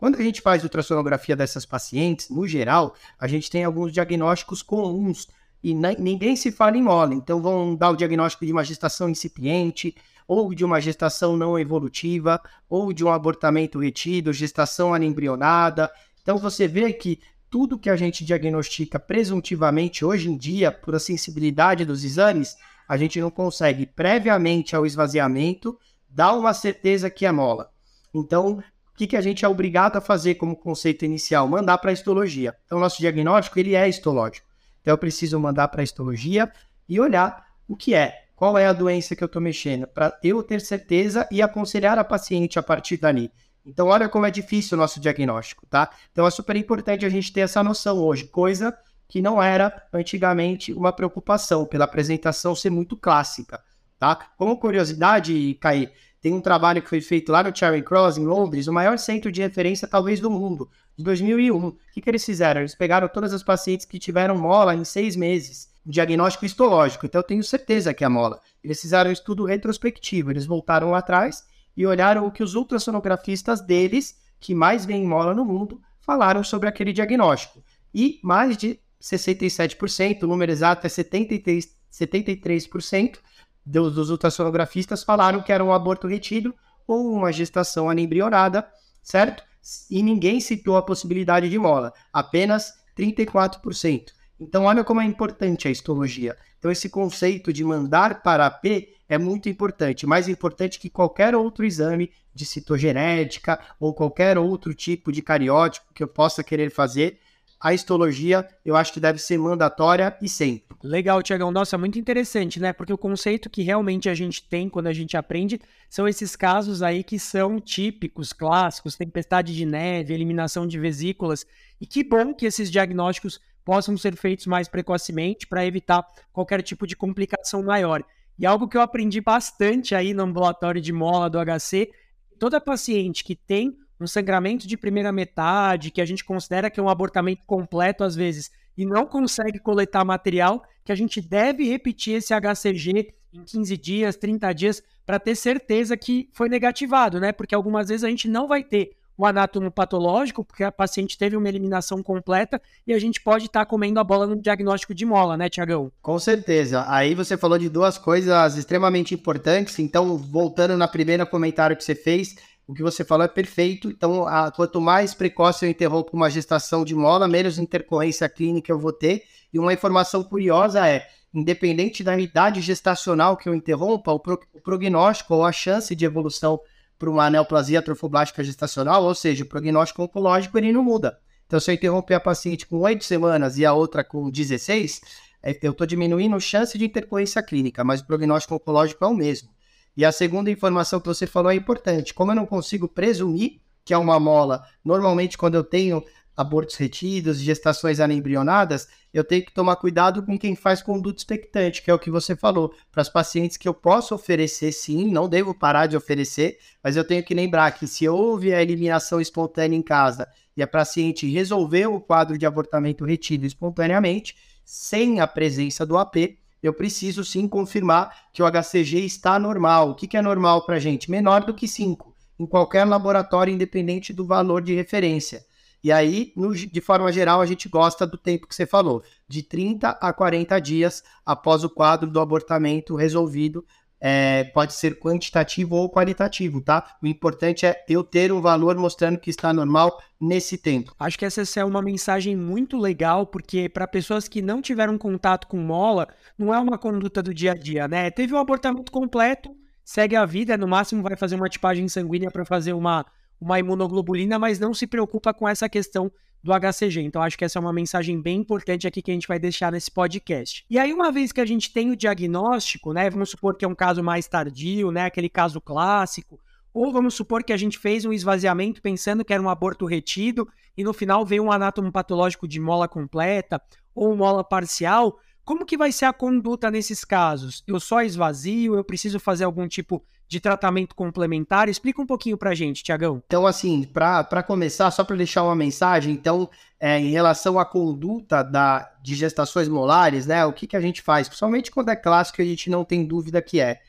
Quando 0.01 0.19
a 0.19 0.23
gente 0.23 0.41
faz 0.41 0.63
ultrassonografia 0.63 1.37
dessas 1.37 1.67
pacientes, 1.67 2.31
no 2.31 2.49
geral, 2.49 2.95
a 3.19 3.29
gente 3.29 3.51
tem 3.51 3.65
alguns 3.65 3.93
diagnósticos 3.93 4.63
comuns 4.63 5.29
e 5.63 5.75
ninguém 5.75 6.35
se 6.37 6.51
fala 6.51 6.79
em 6.79 6.83
mola. 6.83 7.13
Então, 7.15 7.43
vão 7.43 7.77
dar 7.77 7.91
o 7.91 7.97
diagnóstico 7.97 8.47
de 8.47 8.53
uma 8.53 8.65
gestação 8.65 9.11
incipiente, 9.11 9.95
ou 10.27 10.55
de 10.55 10.65
uma 10.65 10.81
gestação 10.81 11.37
não 11.37 11.59
evolutiva, 11.59 12.41
ou 12.67 12.95
de 12.95 13.05
um 13.05 13.11
abortamento 13.11 13.79
retido, 13.79 14.33
gestação 14.33 14.95
anembrionada. 14.95 15.91
Então, 16.23 16.39
você 16.39 16.67
vê 16.67 16.95
que 16.95 17.21
tudo 17.51 17.79
que 17.79 17.91
a 17.91 17.97
gente 17.97 18.25
diagnostica 18.25 18.99
presuntivamente 18.99 20.03
hoje 20.03 20.31
em 20.31 20.37
dia, 20.39 20.73
por 20.73 20.95
a 20.95 20.99
sensibilidade 20.99 21.85
dos 21.85 22.05
exames, 22.05 22.57
a 22.89 22.97
gente 22.97 23.21
não 23.21 23.31
consegue, 23.31 23.85
previamente 23.85 24.75
ao 24.75 24.87
esvaziamento, 24.87 25.79
dar 26.09 26.33
uma 26.33 26.55
certeza 26.55 27.11
que 27.11 27.27
é 27.27 27.33
mola. 27.33 27.71
Então, 28.15 28.63
que, 29.01 29.07
que 29.07 29.17
a 29.17 29.21
gente 29.23 29.47
é 29.47 29.49
obrigado 29.49 29.97
a 29.97 30.01
fazer 30.01 30.35
como 30.35 30.55
conceito 30.55 31.07
inicial? 31.07 31.49
Mandar 31.49 31.79
para 31.79 31.89
a 31.89 31.93
histologia. 31.93 32.55
Então, 32.67 32.79
nosso 32.79 32.99
diagnóstico 32.99 33.59
ele 33.59 33.75
é 33.75 33.89
histológico. 33.89 34.47
Então, 34.83 34.93
eu 34.93 34.99
preciso 34.99 35.41
mandar 35.41 35.69
para 35.69 35.81
a 35.81 35.85
histologia 35.85 36.53
e 36.87 37.01
olhar 37.01 37.47
o 37.67 37.75
que 37.75 37.95
é, 37.95 38.25
qual 38.37 38.59
é 38.59 38.67
a 38.67 38.75
doença 38.75 39.17
que 39.17 39.25
eu 39.25 39.27
estou 39.27 39.41
mexendo, 39.41 39.87
para 39.87 40.19
eu 40.23 40.43
ter 40.43 40.61
certeza 40.61 41.27
e 41.31 41.41
aconselhar 41.41 41.99
a 41.99 42.05
paciente 42.05 42.59
a 42.59 42.63
partir 42.63 42.99
dali. 42.99 43.31
Então, 43.65 43.89
olha 43.89 44.07
como 44.07 44.27
é 44.27 44.31
difícil 44.31 44.77
o 44.77 44.81
nosso 44.81 45.01
diagnóstico, 45.01 45.67
tá? 45.67 45.89
Então, 46.13 46.27
é 46.27 46.31
super 46.31 46.57
importante 46.57 47.07
a 47.07 47.09
gente 47.09 47.33
ter 47.33 47.41
essa 47.41 47.63
noção 47.63 47.99
hoje, 47.99 48.25
coisa 48.27 48.77
que 49.09 49.23
não 49.23 49.43
era 49.43 49.83
antigamente 49.95 50.75
uma 50.75 50.93
preocupação, 50.93 51.65
pela 51.65 51.87
apresentação 51.87 52.55
ser 52.55 52.69
muito 52.69 52.99
clássica, 52.99 53.63
tá? 53.99 54.15
Como 54.37 54.59
curiosidade, 54.59 55.57
Caí, 55.59 55.91
tem 56.21 56.35
um 56.35 56.41
trabalho 56.41 56.83
que 56.83 56.89
foi 56.89 57.01
feito 57.01 57.33
lá 57.33 57.43
no 57.43 57.57
Charing 57.57 57.83
Cross, 57.83 58.19
em 58.19 58.27
Londres, 58.27 58.67
o 58.67 58.73
maior 58.73 58.99
centro 58.99 59.33
de 59.33 59.41
referência 59.41 59.89
talvez 59.89 60.21
do 60.21 60.31
mundo, 60.31 60.71
de 60.97 61.03
2001. 61.03 61.69
O 61.69 61.77
que, 61.93 62.01
que 62.01 62.11
eles 62.11 62.25
fizeram? 62.25 62.61
Eles 62.61 62.75
pegaram 62.75 63.09
todas 63.09 63.33
as 63.33 63.43
pacientes 63.43 63.87
que 63.87 63.99
tiveram 63.99 64.37
mola 64.37 64.75
em 64.75 64.85
seis 64.85 65.17
meses, 65.17 65.71
um 65.87 65.91
diagnóstico 65.91 66.45
histológico, 66.45 67.07
então 67.07 67.21
eu 67.21 67.27
tenho 67.27 67.43
certeza 67.43 67.95
que 67.95 68.05
é 68.05 68.09
mola. 68.09 68.39
Eles 68.63 68.81
fizeram 68.81 69.09
um 69.09 69.13
estudo 69.13 69.47
retrospectivo, 69.47 70.31
eles 70.31 70.45
voltaram 70.45 70.91
lá 70.91 70.99
atrás 70.99 71.45
e 71.75 71.87
olharam 71.87 72.27
o 72.27 72.31
que 72.31 72.43
os 72.43 72.55
ultrassonografistas 72.55 73.63
deles, 73.63 74.19
que 74.39 74.55
mais 74.55 74.85
veem 74.85 75.07
mola 75.07 75.33
no 75.33 75.45
mundo, 75.45 75.81
falaram 76.01 76.45
sobre 76.45 76.69
aquele 76.69 76.93
diagnóstico. 76.93 77.63
E 77.95 78.21
mais 78.23 78.59
de 78.59 78.79
67%, 79.01 80.23
o 80.23 80.27
número 80.27 80.53
exato 80.53 80.87
é 80.87 80.91
73%, 80.91 81.69
73% 81.91 83.19
dos, 83.65 83.95
dos 83.95 84.11
ultrassonografistas 84.11 85.03
falaram 85.03 85.43
que 85.43 85.53
era 85.53 85.65
um 85.65 85.73
aborto 85.73 86.07
retido 86.07 86.55
ou 86.87 87.13
uma 87.13 87.33
gestação 87.33 87.89
anembrionada, 87.89 88.67
certo? 89.03 89.45
E 89.91 90.03
ninguém 90.03 90.41
citou 90.41 90.77
a 90.77 90.83
possibilidade 90.83 91.49
de 91.49 91.59
mola, 91.59 91.93
apenas 92.13 92.73
34%. 92.97 94.13
Então, 94.41 94.65
olha 94.65 94.83
como 94.83 95.01
é 95.01 95.05
importante 95.05 95.69
a 95.69 95.71
histologia. 95.71 96.37
Então, 96.59 96.71
esse 96.71 96.89
conceito 96.89 97.53
de 97.53 97.63
mandar 97.63 98.23
para 98.23 98.47
a 98.47 98.51
P 98.51 98.95
é 99.09 99.19
muito 99.19 99.49
importante, 99.49 100.07
mais 100.07 100.29
importante 100.29 100.79
que 100.79 100.89
qualquer 100.89 101.35
outro 101.35 101.65
exame 101.65 102.11
de 102.35 102.47
citogenética 102.47 103.61
ou 103.79 103.93
qualquer 103.93 104.39
outro 104.39 104.73
tipo 104.73 105.11
de 105.11 105.21
cariótipo 105.21 105.93
que 105.93 106.03
eu 106.03 106.09
possa 106.09 106.45
querer 106.45 106.71
fazer, 106.71 107.19
a 107.61 107.75
histologia 107.75 108.49
eu 108.65 108.75
acho 108.75 108.93
que 108.93 108.99
deve 108.99 109.19
ser 109.19 109.37
mandatória 109.39 110.17
e 110.23 110.29
sempre. 110.29 110.77
Legal, 110.83 111.23
Tiagão. 111.23 111.51
Nossa, 111.51 111.77
muito 111.77 111.99
interessante, 111.99 112.59
né? 112.59 112.73
Porque 112.73 112.93
o 112.93 112.97
conceito 112.97 113.51
que 113.51 113.63
realmente 113.63 114.09
a 114.09 114.15
gente 114.15 114.43
tem 114.49 114.69
quando 114.69 114.87
a 114.87 114.93
gente 114.95 115.15
aprende 115.17 115.61
são 115.89 116.09
esses 116.09 116.35
casos 116.35 116.83
aí 116.83 117.05
que 117.05 117.19
são 117.19 117.61
típicos, 117.61 118.33
clássicos, 118.33 118.97
tempestade 118.97 119.55
de 119.55 119.67
neve, 119.67 120.15
eliminação 120.15 120.67
de 120.67 120.79
vesículas. 120.79 121.47
E 121.79 121.87
que 121.87 122.03
bom 122.03 122.33
que 122.33 122.47
esses 122.47 122.71
diagnósticos 122.71 123.39
possam 123.63 123.95
ser 123.97 124.17
feitos 124.17 124.47
mais 124.47 124.67
precocemente 124.67 125.47
para 125.47 125.67
evitar 125.67 126.07
qualquer 126.33 126.63
tipo 126.63 126.87
de 126.87 126.97
complicação 126.97 127.63
maior. 127.63 128.03
E 128.39 128.47
algo 128.47 128.67
que 128.67 128.77
eu 128.77 128.81
aprendi 128.81 129.21
bastante 129.21 129.95
aí 129.95 130.15
no 130.15 130.23
ambulatório 130.23 130.81
de 130.81 130.95
mola 130.95 131.29
do 131.29 131.39
HC, 131.39 131.91
toda 132.39 132.59
paciente 132.59 133.23
que 133.23 133.37
tem 133.37 133.77
um 134.01 134.07
sangramento 134.07 134.67
de 134.67 134.77
primeira 134.77 135.13
metade, 135.13 135.91
que 135.91 136.01
a 136.01 136.05
gente 136.05 136.25
considera 136.25 136.71
que 136.71 136.81
é 136.81 136.83
um 136.83 136.89
abortamento 136.89 137.47
completo 137.47 138.03
às 138.03 138.17
vezes, 138.17 138.51
e 138.77 138.87
não 138.87 139.05
consegue 139.05 139.59
coletar 139.59 140.05
material, 140.05 140.63
que 140.85 140.91
a 140.91 140.95
gente 140.95 141.21
deve 141.21 141.69
repetir 141.69 142.15
esse 142.15 142.33
HCG 142.33 143.13
em 143.33 143.45
15 143.45 143.77
dias, 143.77 144.17
30 144.17 144.53
dias, 144.53 144.83
para 145.05 145.19
ter 145.19 145.35
certeza 145.35 145.97
que 145.97 146.29
foi 146.33 146.49
negativado, 146.49 147.21
né? 147.21 147.31
Porque 147.31 147.55
algumas 147.55 147.89
vezes 147.89 148.05
a 148.05 148.09
gente 148.09 148.27
não 148.27 148.49
vai 148.49 148.65
ter 148.65 148.97
o 149.21 149.27
anátomo 149.27 149.71
patológico, 149.71 150.43
porque 150.43 150.65
a 150.65 150.73
paciente 150.73 151.19
teve 151.19 151.37
uma 151.37 151.47
eliminação 151.47 152.03
completa 152.03 152.61
e 152.87 152.95
a 152.95 152.99
gente 152.99 153.21
pode 153.21 153.47
estar 153.47 153.61
tá 153.61 153.67
comendo 153.67 154.01
a 154.01 154.05
bola 154.05 154.27
no 154.27 154.41
diagnóstico 154.41 154.95
de 154.95 155.05
mola, 155.05 155.37
né, 155.37 155.51
Tiagão? 155.51 155.93
Com 156.01 156.19
certeza. 156.19 156.87
Aí 156.89 157.15
você 157.15 157.37
falou 157.37 157.59
de 157.59 157.69
duas 157.69 157.99
coisas 157.99 158.57
extremamente 158.57 159.13
importantes. 159.13 159.79
Então, 159.79 160.17
voltando 160.17 160.75
na 160.75 160.89
primeira 160.89 161.27
comentário 161.27 161.77
que 161.77 161.85
você 161.85 161.95
fez, 161.95 162.35
o 162.71 162.75
que 162.75 162.85
você 162.85 163.05
falou 163.05 163.25
é 163.25 163.29
perfeito. 163.29 163.89
Então, 163.89 164.29
a, 164.29 164.49
quanto 164.53 164.81
mais 164.81 165.13
precoce 165.13 165.65
eu 165.65 165.71
interrompo 165.71 166.17
uma 166.17 166.31
gestação 166.31 166.85
de 166.85 166.95
mola, 166.95 167.27
menos 167.27 167.59
intercorrência 167.59 168.29
clínica 168.29 168.71
eu 168.71 168.79
vou 168.79 168.93
ter. 168.93 169.25
E 169.53 169.59
uma 169.59 169.73
informação 169.73 170.23
curiosa 170.23 170.87
é, 170.89 171.09
independente 171.35 172.05
da 172.05 172.17
idade 172.17 172.61
gestacional 172.61 173.37
que 173.37 173.49
eu 173.49 173.55
interrompa, 173.57 174.13
o, 174.13 174.21
pro, 174.21 174.41
o 174.55 174.61
prognóstico 174.61 175.35
ou 175.35 175.45
a 175.45 175.51
chance 175.51 175.97
de 175.97 176.05
evolução 176.05 176.61
para 176.97 177.11
uma 177.11 177.29
neoplasia 177.29 177.83
trofoblástica 177.83 178.45
gestacional, 178.45 179.03
ou 179.03 179.17
seja, 179.17 179.43
o 179.43 179.49
prognóstico 179.49 180.05
oncológico 180.05 180.57
ele 180.57 180.71
não 180.71 180.85
muda. 180.85 181.19
Então, 181.47 181.59
se 181.59 181.73
eu 181.73 181.75
interromper 181.75 182.15
a 182.15 182.21
paciente 182.21 182.69
com 182.69 182.79
8 182.79 183.05
semanas 183.05 183.59
e 183.59 183.67
a 183.67 183.73
outra 183.73 184.05
com 184.05 184.31
16, 184.31 185.01
é, 185.43 185.59
eu 185.61 185.73
estou 185.73 185.89
diminuindo 185.89 186.37
a 186.37 186.41
chance 186.41 186.79
de 186.79 186.85
intercorrência 186.85 187.43
clínica, 187.43 187.83
mas 187.83 188.01
o 188.01 188.07
prognóstico 188.07 188.55
oncológico 188.55 189.05
é 189.05 189.09
o 189.09 189.15
mesmo. 189.15 189.49
E 189.97 190.05
a 190.05 190.13
segunda 190.13 190.51
informação 190.51 191.01
que 191.01 191.09
você 191.09 191.27
falou 191.27 191.51
é 191.51 191.55
importante. 191.55 192.15
Como 192.15 192.31
eu 192.31 192.37
não 192.37 192.47
consigo 192.47 192.89
presumir 192.89 193.61
que 193.85 193.95
é 193.95 193.99
uma 193.99 194.21
mola, 194.21 194.65
normalmente 194.85 195.37
quando 195.37 195.57
eu 195.57 195.65
tenho 195.65 196.05
abortos 196.37 196.77
retidos, 196.77 197.39
gestações 197.39 198.01
anembrionadas, 198.01 198.89
eu 199.13 199.25
tenho 199.25 199.45
que 199.45 199.53
tomar 199.53 199.77
cuidado 199.77 200.23
com 200.23 200.39
quem 200.39 200.55
faz 200.55 200.81
conduta 200.81 201.19
expectante, 201.19 201.83
que 201.83 201.91
é 201.91 201.95
o 201.95 201.99
que 201.99 202.11
você 202.11 202.35
falou. 202.35 202.73
Para 202.91 203.03
as 203.03 203.09
pacientes 203.09 203.57
que 203.57 203.69
eu 203.69 203.75
posso 203.75 204.15
oferecer, 204.15 204.73
sim, 204.73 205.11
não 205.11 205.29
devo 205.29 205.53
parar 205.53 205.87
de 205.87 205.97
oferecer, 205.97 206.59
mas 206.83 206.97
eu 206.97 207.05
tenho 207.05 207.23
que 207.23 207.35
lembrar 207.35 207.73
que 207.73 207.87
se 207.87 208.09
houve 208.09 208.55
a 208.55 208.63
eliminação 208.63 209.21
espontânea 209.21 209.77
em 209.77 209.83
casa 209.83 210.27
e 210.57 210.63
a 210.63 210.67
paciente 210.67 211.27
resolveu 211.27 211.95
o 211.95 212.01
quadro 212.01 212.39
de 212.39 212.47
abortamento 212.47 213.05
retido 213.05 213.45
espontaneamente, 213.45 214.37
sem 214.65 215.21
a 215.21 215.27
presença 215.27 215.85
do 215.85 215.99
AP, 215.99 216.39
eu 216.63 216.73
preciso 216.73 217.25
sim 217.25 217.49
confirmar 217.49 218.29
que 218.33 218.43
o 218.43 218.47
HCG 218.47 219.05
está 219.05 219.39
normal. 219.39 219.91
O 219.91 219.95
que, 219.95 220.07
que 220.07 220.17
é 220.17 220.23
normal 220.23 220.65
para 220.65 220.77
a 220.77 220.81
gente? 220.81 221.11
Menor 221.11 221.45
do 221.45 221.55
que 221.55 221.67
5, 221.67 222.15
em 222.39 222.47
qualquer 222.47 222.85
laboratório, 222.85 223.53
independente 223.53 224.13
do 224.13 224.25
valor 224.25 224.63
de 224.63 224.75
referência. 224.75 225.45
E 225.83 225.91
aí, 225.91 226.33
no, 226.37 226.55
de 226.55 226.81
forma 226.81 227.11
geral, 227.11 227.41
a 227.41 227.47
gente 227.47 227.69
gosta 227.69 228.07
do 228.07 228.19
tempo 228.19 228.47
que 228.47 228.55
você 228.55 228.67
falou, 228.67 229.03
de 229.27 229.43
30 229.43 229.89
a 229.89 230.13
40 230.13 230.61
dias 230.61 231.03
após 231.25 231.65
o 231.65 231.71
quadro 231.71 232.11
do 232.11 232.21
abortamento 232.21 232.95
resolvido. 232.95 233.65
É, 234.01 234.45
pode 234.45 234.73
ser 234.73 234.99
quantitativo 234.99 235.77
ou 235.77 235.91
qualitativo, 235.91 236.61
tá? 236.61 236.97
O 237.03 237.07
importante 237.07 237.67
é 237.67 237.85
eu 237.89 238.03
ter 238.03 238.33
um 238.33 238.41
valor 238.41 238.77
mostrando 238.77 239.19
que 239.19 239.29
está 239.29 239.53
normal 239.53 240.01
nesse 240.19 240.57
tempo. 240.57 240.95
Acho 240.99 241.19
que 241.19 241.25
essa 241.25 241.43
é 241.61 241.65
uma 241.65 241.83
mensagem 241.83 242.35
muito 242.35 242.79
legal, 242.79 243.27
porque 243.27 243.69
para 243.69 243.87
pessoas 243.87 244.27
que 244.27 244.41
não 244.41 244.63
tiveram 244.63 244.97
contato 244.97 245.47
com 245.47 245.59
mola, 245.59 246.09
não 246.39 246.55
é 246.55 246.59
uma 246.59 246.79
conduta 246.79 247.23
do 247.23 247.35
dia 247.35 247.53
a 247.53 247.55
dia, 247.55 247.87
né? 247.87 248.11
Teve 248.11 248.35
um 248.35 248.39
abortamento 248.39 248.91
completo, 248.91 249.55
segue 249.85 250.17
a 250.17 250.25
vida, 250.25 250.57
no 250.57 250.67
máximo 250.67 251.03
vai 251.03 251.17
fazer 251.17 251.37
uma 251.37 251.49
tipagem 251.49 251.87
sanguínea 251.89 252.31
para 252.31 252.45
fazer 252.45 252.73
uma 252.73 253.05
uma 253.41 253.59
imunoglobulina, 253.59 254.39
mas 254.39 254.59
não 254.59 254.75
se 254.75 254.87
preocupa 254.87 255.33
com 255.33 255.49
essa 255.49 255.69
questão 255.69 256.13
do 256.43 256.53
HCG. 256.53 257.01
Então, 257.01 257.23
acho 257.23 257.37
que 257.37 257.45
essa 257.45 257.59
é 257.59 257.61
uma 257.61 257.73
mensagem 257.73 258.21
bem 258.21 258.39
importante 258.39 258.87
aqui 258.87 259.03
que 259.03 259.11
a 259.11 259.15
gente 259.15 259.29
vai 259.29 259.39
deixar 259.39 259.71
nesse 259.71 259.91
podcast. 259.91 260.65
E 260.69 260.79
aí, 260.79 260.93
uma 260.93 261.13
vez 261.13 261.33
que 261.33 261.41
a 261.41 261.47
gente 261.47 261.73
tem 261.73 261.91
o 261.91 261.97
diagnóstico, 261.97 262.93
né? 262.93 263.09
Vamos 263.11 263.31
supor 263.31 263.57
que 263.57 263.65
é 263.65 263.69
um 263.69 263.75
caso 263.75 264.03
mais 264.03 264.27
tardio, 264.27 264.91
né? 264.91 265.05
Aquele 265.05 265.29
caso 265.29 265.61
clássico. 265.61 266.41
Ou 266.73 266.93
vamos 266.93 267.15
supor 267.15 267.43
que 267.43 267.53
a 267.53 267.57
gente 267.57 267.79
fez 267.79 268.05
um 268.05 268.13
esvaziamento 268.13 268.81
pensando 268.81 269.25
que 269.25 269.33
era 269.33 269.43
um 269.43 269.49
aborto 269.49 269.87
retido 269.87 270.49
e 270.77 270.85
no 270.85 270.93
final 270.93 271.27
veio 271.27 271.43
um 271.43 271.51
anátomo 271.51 271.91
patológico 271.91 272.47
de 272.47 272.61
mola 272.61 272.87
completa 272.87 273.61
ou 273.95 274.17
mola 274.17 274.45
parcial. 274.45 275.19
Como 275.51 275.67
que 275.67 275.77
vai 275.77 275.91
ser 275.91 276.05
a 276.05 276.13
conduta 276.13 276.71
nesses 276.71 277.05
casos? 277.05 277.65
Eu 277.67 277.81
só 277.81 278.03
esvazio? 278.03 278.77
Eu 278.77 278.85
preciso 278.85 279.19
fazer 279.19 279.43
algum 279.43 279.67
tipo 279.67 280.01
de 280.29 280.39
tratamento 280.39 280.95
complementar? 280.95 281.69
Explica 281.69 282.01
um 282.01 282.07
pouquinho 282.07 282.39
para 282.39 282.55
gente, 282.55 282.85
Tiagão. 282.85 283.21
Então, 283.27 283.45
assim, 283.45 283.83
para 283.83 284.45
começar, 284.45 284.89
só 284.93 285.03
para 285.03 285.17
deixar 285.17 285.43
uma 285.43 285.57
mensagem, 285.57 286.15
então, 286.15 286.49
é, 286.79 287.01
em 287.01 287.11
relação 287.11 287.59
à 287.59 287.65
conduta 287.65 288.45
da, 288.45 288.93
de 289.03 289.17
gestações 289.17 289.67
molares, 289.67 290.25
né, 290.25 290.47
o 290.47 290.53
que, 290.53 290.69
que 290.69 290.77
a 290.77 290.81
gente 290.81 291.03
faz? 291.03 291.27
Principalmente 291.27 291.73
quando 291.73 291.89
é 291.89 291.97
clássico, 291.97 292.41
a 292.41 292.45
gente 292.45 292.71
não 292.71 292.85
tem 292.85 293.05
dúvida 293.05 293.43
que 293.43 293.61
é. 293.61 293.81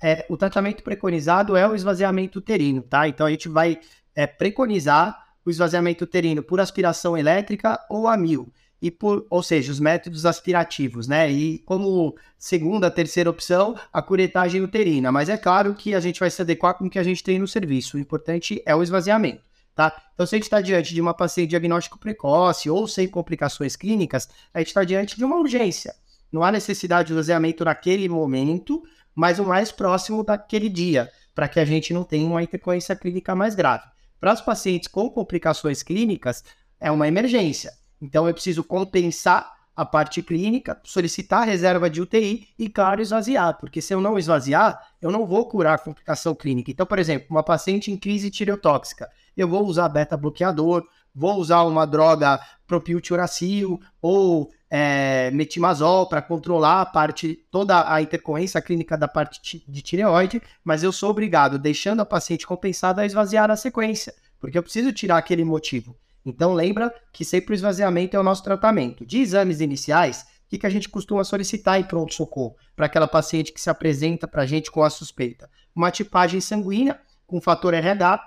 é 0.00 0.24
o 0.28 0.36
tratamento 0.36 0.84
preconizado 0.84 1.56
é 1.56 1.68
o 1.68 1.74
esvaziamento 1.74 2.38
uterino, 2.38 2.80
tá? 2.80 3.08
Então, 3.08 3.26
a 3.26 3.30
gente 3.32 3.48
vai 3.48 3.80
é, 4.14 4.24
preconizar 4.24 5.18
o 5.44 5.50
esvaziamento 5.50 6.04
uterino 6.04 6.44
por 6.44 6.60
aspiração 6.60 7.18
elétrica 7.18 7.84
ou 7.90 8.06
a 8.06 8.16
mil 8.16 8.52
e 8.80 8.90
por, 8.90 9.26
ou 9.28 9.42
seja, 9.42 9.72
os 9.72 9.80
métodos 9.80 10.24
aspirativos, 10.24 11.08
né? 11.08 11.30
E 11.30 11.58
como 11.60 12.16
segunda, 12.38 12.90
terceira 12.90 13.28
opção, 13.28 13.76
a 13.92 14.00
curetagem 14.00 14.62
uterina. 14.62 15.10
Mas 15.10 15.28
é 15.28 15.36
claro 15.36 15.74
que 15.74 15.94
a 15.94 16.00
gente 16.00 16.20
vai 16.20 16.30
se 16.30 16.40
adequar 16.40 16.74
com 16.74 16.86
o 16.86 16.90
que 16.90 16.98
a 16.98 17.02
gente 17.02 17.22
tem 17.22 17.38
no 17.38 17.48
serviço. 17.48 17.96
O 17.96 18.00
importante 18.00 18.62
é 18.64 18.74
o 18.74 18.82
esvaziamento, 18.82 19.42
tá? 19.74 19.94
Então, 20.14 20.26
se 20.26 20.34
a 20.34 20.38
gente 20.38 20.44
está 20.44 20.60
diante 20.60 20.94
de 20.94 21.00
uma 21.00 21.12
paciente 21.12 21.50
diagnóstico 21.50 21.98
precoce 21.98 22.70
ou 22.70 22.86
sem 22.86 23.08
complicações 23.08 23.74
clínicas, 23.74 24.28
a 24.54 24.60
gente 24.60 24.68
está 24.68 24.84
diante 24.84 25.16
de 25.16 25.24
uma 25.24 25.36
urgência. 25.36 25.94
Não 26.30 26.44
há 26.44 26.52
necessidade 26.52 27.08
de 27.08 27.12
esvaziamento 27.14 27.64
naquele 27.64 28.08
momento, 28.08 28.82
mas 29.14 29.38
o 29.38 29.44
mais 29.44 29.72
próximo 29.72 30.22
daquele 30.22 30.68
dia, 30.68 31.10
para 31.34 31.48
que 31.48 31.58
a 31.58 31.64
gente 31.64 31.92
não 31.92 32.04
tenha 32.04 32.26
uma 32.26 32.42
intercorrência 32.42 32.94
clínica 32.94 33.34
mais 33.34 33.54
grave. 33.54 33.84
Para 34.20 34.34
os 34.34 34.40
pacientes 34.40 34.88
com 34.88 35.08
complicações 35.10 35.82
clínicas, 35.82 36.44
é 36.78 36.90
uma 36.90 37.08
emergência. 37.08 37.72
Então 38.00 38.26
eu 38.26 38.34
preciso 38.34 38.62
compensar 38.62 39.58
a 39.78 39.84
parte 39.84 40.20
clínica, 40.22 40.76
solicitar 40.82 41.46
reserva 41.46 41.88
de 41.88 42.02
UTI 42.02 42.48
e, 42.58 42.68
claro, 42.68 43.00
esvaziar, 43.00 43.56
porque 43.60 43.80
se 43.80 43.94
eu 43.94 44.00
não 44.00 44.18
esvaziar, 44.18 44.76
eu 45.00 45.08
não 45.08 45.24
vou 45.24 45.46
curar 45.48 45.74
a 45.74 45.78
complicação 45.78 46.34
clínica. 46.34 46.68
Então, 46.68 46.84
por 46.84 46.98
exemplo, 46.98 47.28
uma 47.30 47.44
paciente 47.44 47.88
em 47.88 47.96
crise 47.96 48.28
tireotóxica, 48.28 49.08
eu 49.36 49.46
vou 49.46 49.64
usar 49.64 49.88
beta-bloqueador, 49.88 50.84
vou 51.14 51.36
usar 51.36 51.62
uma 51.62 51.86
droga 51.86 52.40
propiltiuracil 52.66 53.80
ou 54.02 54.50
é, 54.68 55.30
metimazol 55.30 56.08
para 56.08 56.22
controlar 56.22 56.80
a 56.80 56.86
parte, 56.86 57.46
toda 57.48 57.88
a 57.88 58.02
intercorrência 58.02 58.60
clínica 58.60 58.98
da 58.98 59.06
parte 59.06 59.62
de 59.66 59.82
tireoide, 59.82 60.42
mas 60.64 60.82
eu 60.82 60.90
sou 60.90 61.10
obrigado, 61.10 61.56
deixando 61.56 62.00
a 62.00 62.04
paciente 62.04 62.44
compensada, 62.44 63.02
a 63.02 63.06
esvaziar 63.06 63.46
na 63.46 63.54
sequência, 63.54 64.12
porque 64.40 64.58
eu 64.58 64.62
preciso 64.64 64.92
tirar 64.92 65.18
aquele 65.18 65.44
motivo. 65.44 65.96
Então 66.24 66.52
lembra 66.52 66.92
que 67.12 67.24
sempre 67.24 67.52
o 67.52 67.54
esvaziamento 67.54 68.16
é 68.16 68.20
o 68.20 68.22
nosso 68.22 68.42
tratamento. 68.42 69.06
De 69.06 69.18
exames 69.18 69.60
iniciais, 69.60 70.26
o 70.46 70.48
que, 70.48 70.58
que 70.58 70.66
a 70.66 70.70
gente 70.70 70.88
costuma 70.88 71.24
solicitar 71.24 71.78
em 71.78 71.84
pronto-socorro 71.84 72.56
para 72.74 72.86
aquela 72.86 73.06
paciente 73.06 73.52
que 73.52 73.60
se 73.60 73.70
apresenta 73.70 74.26
para 74.26 74.42
a 74.42 74.46
gente 74.46 74.70
com 74.70 74.82
a 74.82 74.90
suspeita? 74.90 75.50
Uma 75.74 75.90
tipagem 75.90 76.40
sanguínea 76.40 77.00
com 77.26 77.40
fator 77.40 77.74
RH. 77.74 78.20